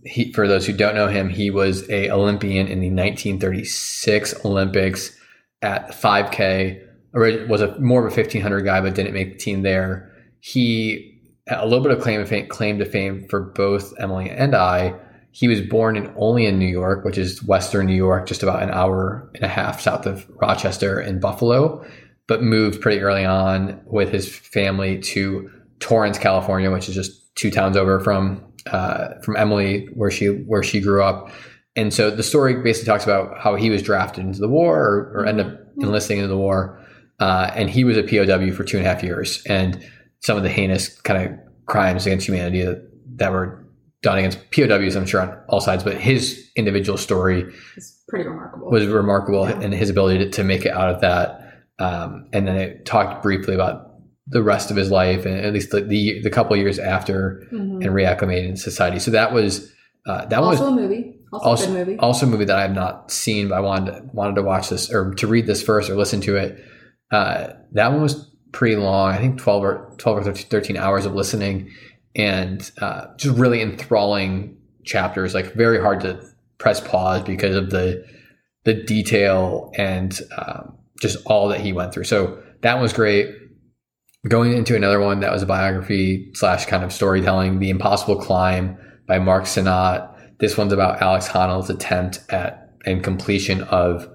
He, 0.04 0.32
for 0.32 0.46
those 0.48 0.66
who 0.66 0.72
don't 0.72 0.94
know 0.94 1.06
him, 1.08 1.28
he 1.28 1.50
was 1.50 1.88
a 1.90 2.10
Olympian 2.10 2.66
in 2.66 2.80
the 2.80 2.88
1936 2.90 4.44
Olympics 4.44 5.16
at 5.62 5.90
5K. 5.90 6.82
Orig- 7.14 7.48
Was 7.48 7.60
a 7.60 7.78
more 7.78 8.06
of 8.06 8.12
a 8.12 8.16
1500 8.16 8.62
guy, 8.62 8.80
but 8.80 8.94
didn't 8.94 9.14
make 9.14 9.32
the 9.32 9.38
team 9.38 9.62
there. 9.62 10.12
He 10.40 11.20
a 11.48 11.66
little 11.66 11.82
bit 11.82 11.92
of 11.92 12.00
claim 12.02 12.24
claim 12.48 12.78
to 12.78 12.84
fame 12.86 13.26
for 13.28 13.40
both 13.40 13.92
Emily 13.98 14.30
and 14.30 14.54
I. 14.54 14.94
He 15.34 15.48
was 15.48 15.60
born 15.60 15.96
in 15.96 16.14
Olean 16.16 16.60
New 16.60 16.68
York, 16.68 17.04
which 17.04 17.18
is 17.18 17.42
Western 17.42 17.86
New 17.86 17.96
York, 17.96 18.28
just 18.28 18.44
about 18.44 18.62
an 18.62 18.70
hour 18.70 19.28
and 19.34 19.42
a 19.42 19.48
half 19.48 19.80
south 19.80 20.06
of 20.06 20.24
Rochester 20.40 21.00
and 21.00 21.20
Buffalo, 21.20 21.84
but 22.28 22.44
moved 22.44 22.80
pretty 22.80 23.00
early 23.00 23.24
on 23.24 23.80
with 23.84 24.12
his 24.12 24.28
family 24.28 25.00
to 25.00 25.50
Torrance, 25.80 26.18
California, 26.18 26.70
which 26.70 26.88
is 26.88 26.94
just 26.94 27.34
two 27.34 27.50
towns 27.50 27.76
over 27.76 27.98
from 27.98 28.44
uh, 28.66 29.14
from 29.24 29.34
Emily, 29.36 29.88
where 29.94 30.08
she 30.08 30.28
where 30.28 30.62
she 30.62 30.80
grew 30.80 31.02
up. 31.02 31.32
And 31.74 31.92
so 31.92 32.12
the 32.12 32.22
story 32.22 32.62
basically 32.62 32.86
talks 32.86 33.02
about 33.02 33.36
how 33.36 33.56
he 33.56 33.70
was 33.70 33.82
drafted 33.82 34.24
into 34.24 34.38
the 34.38 34.48
war 34.48 34.78
or, 34.78 35.12
or 35.16 35.26
ended 35.26 35.46
up 35.46 35.60
enlisting 35.82 36.18
into 36.18 36.28
the 36.28 36.38
war, 36.38 36.80
uh, 37.18 37.50
and 37.56 37.68
he 37.68 37.82
was 37.82 37.96
a 37.96 38.04
POW 38.04 38.52
for 38.52 38.62
two 38.62 38.76
and 38.76 38.86
a 38.86 38.88
half 38.88 39.02
years, 39.02 39.42
and 39.46 39.84
some 40.20 40.36
of 40.36 40.44
the 40.44 40.48
heinous 40.48 40.96
kind 41.00 41.26
of 41.26 41.38
crimes 41.66 42.06
against 42.06 42.28
humanity 42.28 42.62
that, 42.62 42.88
that 43.16 43.32
were 43.32 43.63
done 44.04 44.18
against 44.18 44.38
POWs, 44.52 44.94
I'm 44.96 45.06
sure 45.06 45.20
on 45.22 45.36
all 45.48 45.60
sides, 45.60 45.82
but 45.82 45.96
his 45.96 46.48
individual 46.56 46.96
story 46.98 47.52
It's 47.76 48.02
pretty 48.08 48.28
remarkable. 48.28 48.70
was 48.70 48.86
remarkable 48.86 49.48
Yeah. 49.48 49.60
and 49.60 49.74
his 49.74 49.90
ability 49.90 50.18
to, 50.26 50.30
to 50.30 50.44
make 50.44 50.64
it 50.64 50.72
out 50.72 50.94
of 50.94 51.00
that. 51.00 51.40
Um, 51.80 52.28
and 52.32 52.46
then 52.46 52.56
it 52.56 52.84
talked 52.86 53.22
briefly 53.22 53.54
about 53.54 53.90
the 54.28 54.42
rest 54.42 54.70
of 54.70 54.76
his 54.76 54.90
life 54.90 55.26
and 55.26 55.36
at 55.38 55.52
least 55.52 55.70
the, 55.70 55.80
the, 55.80 56.20
the 56.22 56.30
couple 56.30 56.56
years 56.56 56.78
after 56.78 57.42
Mhm. 57.52 57.84
and 57.84 57.86
reacclimated 57.86 58.48
in 58.50 58.56
society. 58.56 58.98
So 58.98 59.10
that 59.10 59.32
was, 59.32 59.72
uh, 60.06 60.26
that 60.26 60.40
was 60.40 60.60
Also 60.60 60.72
a 60.72 60.76
movie. 60.76 61.18
Also, 61.32 61.46
also 61.48 61.64
a 61.64 61.66
good 61.66 61.86
movie. 61.88 61.98
also 61.98 62.26
a 62.26 62.28
movie 62.28 62.44
that 62.44 62.56
I 62.56 62.62
have 62.62 62.74
not 62.74 63.10
seen, 63.10 63.48
but 63.48 63.56
I 63.56 63.60
wanted 63.60 63.90
to, 63.92 64.02
wanted 64.12 64.36
to 64.36 64.42
watch 64.42 64.68
this 64.70 64.92
or 64.92 65.12
to 65.14 65.26
read 65.26 65.46
this 65.46 65.62
first 65.62 65.90
or 65.90 65.96
listen 65.96 66.20
to 66.22 66.36
it. 66.36 66.62
Uh, 67.10 67.48
that 67.72 67.90
one 67.90 68.02
was 68.02 68.30
pretty 68.52 68.76
long. 68.76 69.10
I 69.12 69.18
think 69.18 69.38
12 69.38 69.64
or 69.64 69.94
12 69.98 70.18
or 70.18 70.22
13, 70.22 70.46
13 70.48 70.76
hours 70.76 71.06
of 71.06 71.14
listening 71.14 71.70
and 72.14 72.70
uh, 72.80 73.06
just 73.16 73.36
really 73.36 73.60
enthralling 73.60 74.56
chapters, 74.84 75.34
like 75.34 75.52
very 75.54 75.80
hard 75.80 76.00
to 76.00 76.22
press 76.58 76.80
pause 76.80 77.22
because 77.22 77.56
of 77.56 77.70
the, 77.70 78.04
the 78.64 78.74
detail 78.74 79.72
and 79.76 80.20
um, 80.38 80.76
just 81.00 81.18
all 81.26 81.48
that 81.48 81.60
he 81.60 81.72
went 81.72 81.92
through. 81.92 82.04
So 82.04 82.42
that 82.62 82.80
was 82.80 82.92
great. 82.92 83.34
Going 84.28 84.56
into 84.56 84.74
another 84.74 85.00
one 85.00 85.20
that 85.20 85.32
was 85.32 85.42
a 85.42 85.46
biography 85.46 86.30
slash 86.34 86.64
kind 86.66 86.82
of 86.82 86.92
storytelling, 86.92 87.58
The 87.58 87.70
Impossible 87.70 88.16
Climb 88.16 88.78
by 89.06 89.18
Mark 89.18 89.44
Synnott. 89.44 90.10
This 90.38 90.56
one's 90.56 90.72
about 90.72 91.02
Alex 91.02 91.28
Honnold's 91.28 91.68
attempt 91.68 92.20
at 92.30 92.64
and 92.86 93.02
completion 93.02 93.62
of 93.62 94.08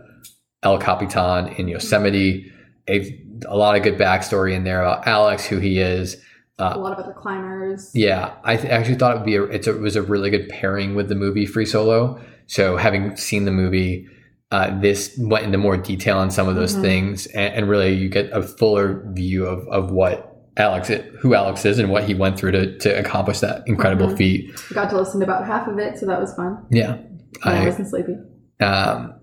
El 0.64 0.78
Capitan 0.78 1.48
in 1.54 1.68
Yosemite. 1.68 2.52
A, 2.88 3.26
a 3.48 3.56
lot 3.56 3.76
of 3.76 3.84
good 3.84 3.98
backstory 3.98 4.54
in 4.54 4.64
there 4.64 4.82
about 4.82 5.08
Alex, 5.08 5.46
who 5.46 5.60
he 5.60 5.80
is. 5.80 6.18
A 6.60 6.78
lot 6.80 6.92
of 6.98 7.04
other 7.04 7.14
climbers. 7.14 7.92
Yeah, 7.94 8.34
I 8.44 8.58
th- 8.58 8.72
actually 8.72 8.96
thought 8.96 9.16
it 9.16 9.20
would 9.20 9.26
be 9.26 9.36
a, 9.36 9.44
it's 9.44 9.68
a, 9.68 9.76
it 9.76 9.82
was 9.82 9.96
a 9.96 10.02
really 10.02 10.30
good 10.30 10.50
pairing 10.50 10.96
with 10.96 11.10
the 11.10 11.16
movie 11.16 11.46
Free 11.46 11.66
Solo. 11.66 12.20
So 12.48 12.78
having 12.78 13.16
seen 13.16 13.46
the 13.46 13.52
movie, 13.52 14.08
uh, 14.52 14.80
this 14.80 15.16
went 15.22 15.46
into 15.46 15.58
more 15.58 15.78
detail 15.78 16.18
on 16.18 16.32
some 16.32 16.48
of 16.50 16.56
those 16.56 16.76
Mhm. 16.76 16.82
things, 16.82 17.26
and, 17.28 17.54
and 17.54 17.70
really 17.70 17.94
you 17.94 18.10
get 18.10 18.30
a 18.32 18.42
fuller 18.42 19.04
view 19.14 19.46
of 19.46 19.68
of 19.68 19.92
what 19.92 20.26
Alex, 20.58 20.90
who 21.22 21.34
Alex 21.36 21.64
is, 21.66 21.80
and 21.80 21.90
what 21.90 22.04
he 22.04 22.14
went 22.16 22.38
through 22.38 22.52
to 22.52 22.78
to 22.80 23.00
accomplish 23.00 23.40
that 23.40 23.64
incredible 23.68 24.08
Mhm. 24.08 24.18
feat. 24.18 24.52
Got 24.74 24.90
to 24.90 24.98
listen 24.98 25.20
to 25.22 25.26
about 25.26 25.46
half 25.46 25.68
of 25.68 25.78
it, 25.78 25.98
so 26.00 26.06
that 26.08 26.20
was 26.20 26.34
fun. 26.34 26.58
Yeah, 26.72 26.98
I 27.44 27.62
I 27.62 27.66
wasn't 27.66 27.88
sleepy. 27.88 28.16
um, 28.60 29.14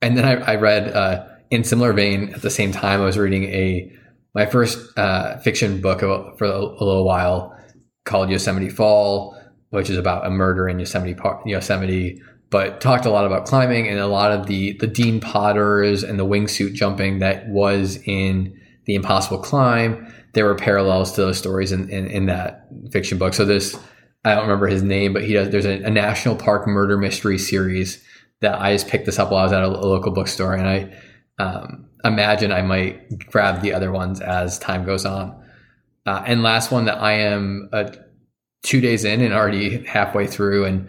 and 0.00 0.16
then 0.16 0.24
I, 0.24 0.52
I 0.52 0.54
read 0.56 0.88
uh, 0.94 1.24
in 1.50 1.64
similar 1.64 1.92
vein, 1.92 2.32
at 2.34 2.42
the 2.42 2.50
same 2.50 2.70
time, 2.72 3.00
I 3.00 3.04
was 3.04 3.18
reading 3.18 3.44
a 3.44 3.90
my 4.36 4.44
first 4.44 4.96
uh, 4.98 5.38
fiction 5.38 5.80
book 5.80 6.00
for 6.00 6.44
a, 6.44 6.58
little 6.60 7.06
while 7.06 7.58
called 8.04 8.28
Yosemite 8.28 8.68
Fall, 8.68 9.34
which 9.70 9.88
is 9.88 9.96
about 9.96 10.26
a 10.26 10.30
murder 10.30 10.68
in 10.68 10.78
Yosemite 10.78 11.14
Park, 11.14 11.40
Yosemite, 11.46 12.20
but 12.50 12.82
talked 12.82 13.06
a 13.06 13.10
lot 13.10 13.24
about 13.24 13.46
climbing 13.46 13.88
and 13.88 13.98
a 13.98 14.06
lot 14.06 14.30
of 14.30 14.46
the 14.46 14.74
the 14.74 14.86
Dean 14.86 15.20
Potters 15.20 16.04
and 16.04 16.18
the 16.18 16.26
wingsuit 16.26 16.74
jumping 16.74 17.18
that 17.20 17.48
was 17.48 17.98
in 18.04 18.60
the 18.84 18.94
Impossible 18.94 19.38
Climb. 19.38 20.06
There 20.34 20.44
were 20.44 20.54
parallels 20.54 21.12
to 21.12 21.22
those 21.22 21.38
stories 21.38 21.72
in, 21.72 21.88
in, 21.88 22.06
in 22.06 22.26
that 22.26 22.68
fiction 22.92 23.16
book. 23.16 23.32
So 23.32 23.46
this, 23.46 23.74
I 24.22 24.34
don't 24.34 24.42
remember 24.42 24.66
his 24.66 24.82
name, 24.82 25.14
but 25.14 25.24
he 25.24 25.32
does. 25.32 25.48
There's 25.48 25.64
a, 25.64 25.82
a 25.82 25.90
national 25.90 26.36
park 26.36 26.68
murder 26.68 26.98
mystery 26.98 27.38
series 27.38 28.04
that 28.42 28.60
I 28.60 28.74
just 28.74 28.86
picked 28.86 29.06
this 29.06 29.18
up 29.18 29.30
while 29.30 29.40
I 29.40 29.44
was 29.44 29.52
at 29.52 29.62
a, 29.62 29.66
a 29.66 29.88
local 29.88 30.12
bookstore, 30.12 30.52
and 30.52 30.68
I 30.68 31.42
um, 31.42 31.85
imagine 32.04 32.52
I 32.52 32.62
might 32.62 33.26
grab 33.26 33.62
the 33.62 33.72
other 33.72 33.92
ones 33.92 34.20
as 34.20 34.58
time 34.58 34.84
goes 34.84 35.04
on. 35.04 35.42
Uh, 36.06 36.22
and 36.26 36.42
last 36.42 36.70
one 36.70 36.84
that 36.84 36.98
I 37.02 37.12
am 37.12 37.68
uh, 37.72 37.90
two 38.62 38.80
days 38.80 39.04
in 39.04 39.20
and 39.20 39.34
already 39.34 39.84
halfway 39.84 40.26
through, 40.26 40.64
and 40.64 40.88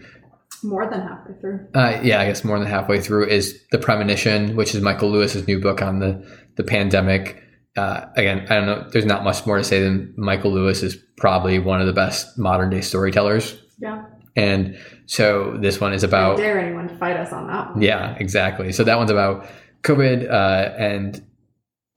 more 0.64 0.90
than 0.90 1.02
halfway 1.02 1.34
through. 1.40 1.68
Uh, 1.74 2.00
yeah, 2.04 2.22
I 2.22 2.26
guess 2.26 2.44
more 2.44 2.60
than 2.60 2.68
halfway 2.68 3.02
through 3.02 3.28
is 3.28 3.60
the 3.72 3.80
Premonition, 3.80 4.56
which 4.56 4.76
is 4.76 4.82
Michael 4.82 5.10
Lewis's 5.10 5.48
new 5.48 5.60
book 5.60 5.82
on 5.82 6.00
the 6.00 6.24
the 6.56 6.64
pandemic. 6.64 7.44
Uh, 7.76 8.06
again, 8.16 8.46
I 8.50 8.56
don't 8.56 8.66
know. 8.66 8.88
There's 8.92 9.06
not 9.06 9.24
much 9.24 9.46
more 9.46 9.58
to 9.58 9.64
say 9.64 9.82
than 9.82 10.14
Michael 10.18 10.52
Lewis 10.52 10.84
is 10.84 10.96
probably 11.18 11.60
one 11.60 11.80
of 11.80 11.88
the 11.88 11.94
best 11.94 12.38
modern 12.38 12.70
day 12.70 12.82
storytellers. 12.82 13.60
Yeah. 13.80 14.06
And 14.36 14.78
so 15.08 15.58
this 15.60 15.82
one 15.82 15.94
is 15.94 16.04
about. 16.04 16.40
I 16.40 16.42
dare 16.42 16.60
anyone 16.60 16.88
to 16.88 16.96
fight 16.98 17.18
us 17.18 17.34
on 17.34 17.48
that 17.48 17.72
one. 17.72 17.82
Yeah, 17.82 18.16
exactly. 18.20 18.72
So 18.72 18.84
that 18.84 18.98
one's 18.98 19.12
about 19.12 19.48
COVID 19.84 20.30
uh, 20.30 20.74
and 20.78 21.24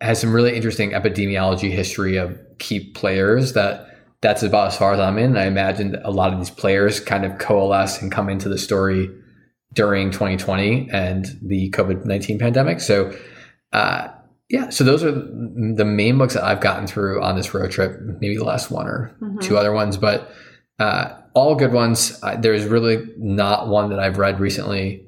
has 0.01 0.21
some 0.21 0.33
really 0.33 0.57
interesting 0.57 0.91
epidemiology 0.93 1.71
history 1.71 2.17
of 2.17 2.39
key 2.59 2.91
players 2.93 3.53
that 3.53 3.87
that's 4.23 4.43
about 4.43 4.69
as 4.69 4.77
far 4.77 4.93
as 4.93 5.01
I'm 5.01 5.19
in. 5.19 5.37
I 5.37 5.47
imagine 5.47 5.97
a 6.05 6.11
lot 6.11 6.33
of 6.33 6.39
these 6.39 6.51
players 6.51 7.01
kind 7.01 7.25
of 7.25 7.39
coalesce 7.39 8.01
and 8.03 8.13
come 8.13 8.29
into 8.29 8.49
the 8.49 8.59
story 8.59 9.11
during 9.73 10.11
2020 10.11 10.89
and 10.93 11.27
the 11.43 11.71
COVID 11.71 12.05
19 12.05 12.39
pandemic. 12.39 12.81
So, 12.81 13.17
uh, 13.73 14.09
yeah, 14.49 14.69
so 14.69 14.85
those 14.85 15.05
are 15.05 15.13
the 15.13 15.85
main 15.85 16.19
books 16.19 16.35
that 16.35 16.45
I've 16.45 16.61
gotten 16.61 16.87
through 16.87 17.23
on 17.23 17.37
this 17.37 17.55
road 17.55 17.71
trip. 17.71 18.01
Maybe 18.21 18.37
the 18.37 18.45
last 18.45 18.71
one 18.71 18.87
or 18.87 19.17
mm-hmm. 19.21 19.39
two 19.39 19.57
other 19.57 19.73
ones, 19.73 19.97
but 19.97 20.31
uh, 20.79 21.15
all 21.35 21.55
good 21.55 21.73
ones. 21.73 22.19
Uh, 22.23 22.37
there's 22.37 22.65
really 22.65 23.07
not 23.17 23.69
one 23.69 23.91
that 23.91 24.01
I've 24.01 24.19
read 24.19 24.41
recently 24.41 25.07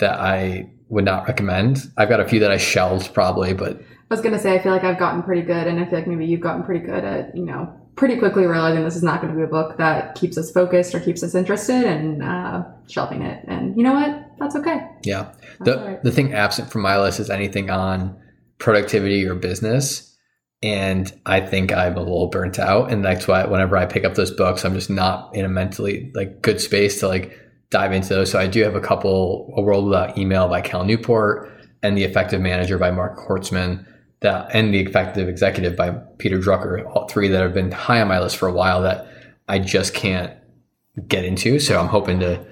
that 0.00 0.18
I 0.18 0.72
would 0.90 1.04
not 1.04 1.26
recommend. 1.26 1.90
I've 1.96 2.08
got 2.08 2.20
a 2.20 2.28
few 2.28 2.40
that 2.40 2.50
I 2.50 2.58
shelved 2.58 3.14
probably, 3.14 3.54
but 3.54 3.80
I 3.80 4.14
was 4.14 4.20
gonna 4.20 4.38
say 4.38 4.54
I 4.54 4.62
feel 4.62 4.72
like 4.72 4.84
I've 4.84 4.98
gotten 4.98 5.22
pretty 5.22 5.42
good, 5.42 5.66
and 5.66 5.80
I 5.80 5.84
feel 5.86 5.98
like 5.98 6.06
maybe 6.06 6.26
you've 6.26 6.40
gotten 6.40 6.62
pretty 6.62 6.84
good 6.84 7.04
at 7.04 7.36
you 7.36 7.44
know 7.44 7.72
pretty 8.00 8.16
quickly 8.16 8.46
realizing 8.46 8.82
this 8.82 8.96
is 8.96 9.02
not 9.02 9.20
going 9.20 9.30
to 9.30 9.36
be 9.36 9.44
a 9.44 9.46
book 9.46 9.76
that 9.76 10.14
keeps 10.14 10.38
us 10.38 10.50
focused 10.50 10.94
or 10.94 11.00
keeps 11.00 11.22
us 11.22 11.34
interested, 11.34 11.84
and 11.84 12.22
uh, 12.22 12.64
shelving 12.88 13.22
it. 13.22 13.44
And 13.46 13.76
you 13.76 13.82
know 13.82 13.92
what? 13.92 14.38
That's 14.38 14.56
okay. 14.56 14.88
Yeah. 15.04 15.32
That's 15.58 15.64
the 15.64 15.76
right. 15.76 16.02
the 16.02 16.10
thing 16.10 16.32
absent 16.32 16.70
from 16.70 16.80
my 16.80 16.98
list 16.98 17.20
is 17.20 17.28
anything 17.28 17.68
on 17.68 18.18
productivity 18.58 19.26
or 19.26 19.34
business. 19.34 20.16
And 20.62 21.12
I 21.26 21.40
think 21.40 21.72
I'm 21.72 21.96
a 21.96 22.00
little 22.00 22.28
burnt 22.28 22.58
out. 22.58 22.90
And 22.90 23.04
that's 23.04 23.28
why 23.28 23.44
whenever 23.44 23.76
I 23.76 23.86
pick 23.86 24.04
up 24.04 24.14
those 24.14 24.30
books, 24.30 24.64
I'm 24.64 24.74
just 24.74 24.90
not 24.90 25.34
in 25.34 25.44
a 25.44 25.48
mentally 25.48 26.10
like 26.14 26.42
good 26.42 26.60
space 26.60 27.00
to 27.00 27.08
like 27.08 27.38
dive 27.70 27.92
into 27.92 28.08
those. 28.10 28.30
So 28.30 28.38
I 28.38 28.46
do 28.46 28.62
have 28.62 28.74
a 28.74 28.80
couple, 28.80 29.52
A 29.56 29.62
World 29.62 29.86
Without 29.86 30.18
Email 30.18 30.48
by 30.48 30.60
Cal 30.60 30.84
Newport 30.84 31.50
and 31.82 31.96
The 31.96 32.04
Effective 32.04 32.40
Manager 32.40 32.78
by 32.78 32.90
Mark 32.90 33.18
Horstman 33.18 33.86
that 34.20 34.54
and 34.54 34.74
The 34.74 34.80
Effective 34.80 35.28
Executive 35.28 35.76
by 35.76 35.90
Peter 36.18 36.38
Drucker, 36.38 36.84
all 36.94 37.08
three 37.08 37.28
that 37.28 37.40
have 37.40 37.54
been 37.54 37.70
high 37.70 38.00
on 38.00 38.08
my 38.08 38.20
list 38.20 38.36
for 38.36 38.48
a 38.48 38.52
while 38.52 38.82
that 38.82 39.06
I 39.48 39.58
just 39.58 39.94
can't 39.94 40.32
get 41.08 41.24
into. 41.24 41.58
So 41.58 41.80
I'm 41.80 41.88
hoping 41.88 42.20
to 42.20 42.44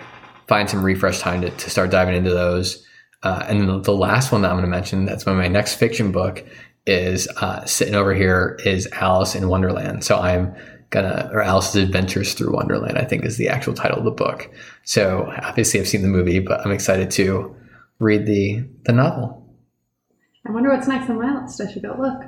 find 0.47 0.71
some 0.71 0.83
refresh 0.83 1.19
time 1.19 1.43
to, 1.43 1.51
to 1.51 1.71
start 1.71 1.91
diving 1.91 2.17
into 2.17 2.31
those. 2.31 2.85
Uh, 3.23 3.45
and 3.49 3.85
the, 3.85 3.93
last 3.93 4.31
one 4.33 4.43
that 4.43 4.51
I'm 4.51 4.57
going 4.57 4.65
to 4.65 4.71
mention, 4.71 5.05
that's 5.05 5.27
my 5.27 5.49
next 5.49 5.75
fiction 5.75 6.13
book, 6.13 6.45
is 6.87 7.29
uh, 7.41 7.65
sitting 7.67 7.95
over 7.95 8.15
here 8.15 8.59
is 8.65 8.89
Alice 8.93 9.35
in 9.35 9.49
Wonderland. 9.49 10.05
So 10.05 10.17
I'm 10.17 10.55
gonna 10.91 11.31
or 11.33 11.43
Alice's 11.43 11.77
Adventures 11.83 12.35
Through 12.35 12.55
Wonderland, 12.55 12.99
I 12.99 13.05
think 13.05 13.25
is 13.25 13.37
the 13.37 13.49
actual 13.49 13.75
title 13.75 13.99
of 13.99 14.05
the 14.05 14.11
book. 14.11 14.51
So 14.85 15.33
obviously 15.43 15.81
I've 15.81 15.89
seen 15.89 16.03
the 16.03 16.09
movie, 16.09 16.39
but 16.39 16.61
I'm 16.65 16.73
excited 16.73 17.11
to 17.13 17.55
read 17.99 18.27
the 18.27 18.65
the 18.85 18.93
novel. 18.93 19.45
I 20.47 20.53
wonder 20.53 20.71
what's 20.71 20.89
next 20.89 21.11
on 21.11 21.19
my 21.21 21.43
list. 21.43 21.61
I 21.61 21.71
should 21.71 21.83
go 21.83 21.95
look. 21.99 22.23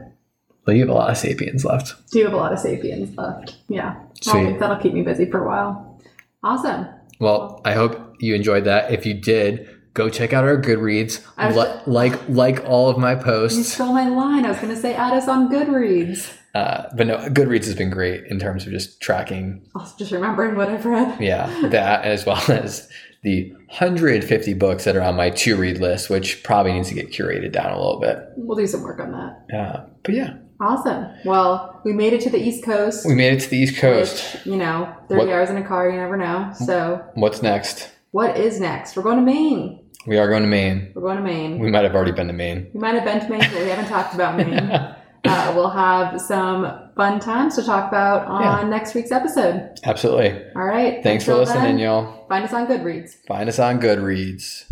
Well, 0.66 0.76
you 0.76 0.82
have 0.82 0.90
a 0.90 0.94
lot 0.94 1.10
of 1.10 1.16
Sapiens 1.16 1.64
left. 1.64 1.94
Do 2.12 2.18
you 2.18 2.24
have 2.26 2.34
a 2.34 2.36
lot 2.36 2.52
of 2.52 2.58
Sapiens 2.58 3.16
left? 3.16 3.56
Yeah. 3.68 3.96
Sweet. 4.20 4.58
that'll 4.58 4.76
keep 4.76 4.92
me 4.92 5.02
busy 5.02 5.24
for 5.30 5.42
a 5.42 5.46
while. 5.46 5.98
Awesome. 6.42 6.86
Well, 7.18 7.62
I 7.64 7.72
hope 7.72 8.16
you 8.20 8.34
enjoyed 8.34 8.64
that. 8.64 8.92
If 8.92 9.06
you 9.06 9.14
did, 9.14 9.68
go 9.94 10.10
check 10.10 10.32
out 10.32 10.44
our 10.44 10.60
Goodreads. 10.60 11.24
Li- 11.38 11.80
like 11.86 12.28
like 12.28 12.64
all 12.66 12.90
of 12.90 12.98
my 12.98 13.14
posts. 13.14 13.56
You 13.58 13.64
stole 13.64 13.92
my 13.94 14.08
line. 14.08 14.44
I 14.44 14.48
was 14.48 14.58
going 14.58 14.74
to 14.74 14.80
say 14.80 14.94
add 14.94 15.14
us 15.14 15.28
on 15.28 15.50
Goodreads. 15.50 16.36
Uh, 16.54 16.88
but 16.96 17.06
no, 17.06 17.16
Goodreads 17.16 17.66
has 17.66 17.74
been 17.74 17.90
great 17.90 18.24
in 18.24 18.38
terms 18.38 18.66
of 18.66 18.72
just 18.72 19.00
tracking. 19.00 19.66
Also 19.74 19.96
just 19.98 20.12
remembering 20.12 20.56
what 20.56 20.68
I've 20.68 20.84
read. 20.84 21.20
Yeah, 21.20 21.68
that 21.68 22.04
as 22.04 22.26
well 22.26 22.42
as 22.50 22.88
the 23.22 23.52
150 23.52 24.54
books 24.54 24.84
that 24.84 24.96
are 24.96 25.02
on 25.02 25.16
my 25.16 25.30
to 25.30 25.56
read 25.56 25.78
list, 25.78 26.10
which 26.10 26.42
probably 26.42 26.72
needs 26.72 26.88
to 26.88 26.94
get 26.94 27.10
curated 27.10 27.52
down 27.52 27.72
a 27.72 27.76
little 27.76 28.00
bit. 28.00 28.18
We'll 28.36 28.56
do 28.56 28.66
some 28.66 28.82
work 28.82 28.98
on 29.00 29.12
that. 29.12 29.44
Yeah, 29.52 29.84
but 30.02 30.14
yeah. 30.14 30.36
Awesome. 30.60 31.06
Well, 31.24 31.80
we 31.84 31.92
made 31.92 32.12
it 32.12 32.20
to 32.22 32.30
the 32.30 32.38
East 32.38 32.64
Coast. 32.64 33.06
We 33.06 33.14
made 33.14 33.32
it 33.32 33.40
to 33.40 33.50
the 33.50 33.56
East 33.56 33.78
Coast. 33.78 34.34
Which, 34.34 34.46
you 34.46 34.56
know, 34.56 34.94
30 35.08 35.18
what, 35.18 35.28
hours 35.30 35.48
in 35.48 35.56
a 35.56 35.66
car, 35.66 35.88
you 35.88 35.96
never 35.96 36.18
know. 36.18 36.52
So, 36.54 37.02
what's 37.14 37.42
next? 37.42 37.90
What 38.10 38.36
is 38.36 38.60
next? 38.60 38.94
We're 38.96 39.02
going 39.02 39.16
to 39.16 39.22
Maine. 39.22 39.80
We 40.06 40.18
are 40.18 40.28
going 40.28 40.42
to 40.42 40.48
Maine. 40.48 40.92
We're 40.94 41.02
going 41.02 41.16
to 41.16 41.22
Maine. 41.22 41.58
We 41.58 41.70
might 41.70 41.84
have 41.84 41.94
already 41.94 42.12
been 42.12 42.26
to 42.26 42.32
Maine. 42.32 42.70
We 42.74 42.80
might 42.80 42.94
have 42.94 43.04
been 43.04 43.20
to 43.20 43.28
Maine, 43.28 43.50
but 43.52 43.62
we 43.62 43.68
haven't 43.68 43.86
talked 43.86 44.14
about 44.14 44.36
Maine. 44.36 44.54
uh, 45.30 45.52
we'll 45.56 45.70
have 45.70 46.20
some 46.20 46.90
fun 46.96 47.20
times 47.20 47.56
to 47.56 47.62
talk 47.62 47.88
about 47.88 48.26
on 48.26 48.42
yeah. 48.42 48.68
next 48.68 48.94
week's 48.94 49.12
episode. 49.12 49.78
Absolutely. 49.84 50.44
All 50.54 50.64
right. 50.64 51.02
Thanks 51.02 51.24
for 51.24 51.34
listening, 51.34 51.62
then, 51.62 51.78
y'all. 51.78 52.26
Find 52.28 52.44
us 52.44 52.52
on 52.52 52.66
Goodreads. 52.66 53.16
Find 53.26 53.48
us 53.48 53.58
on 53.58 53.80
Goodreads. 53.80 54.69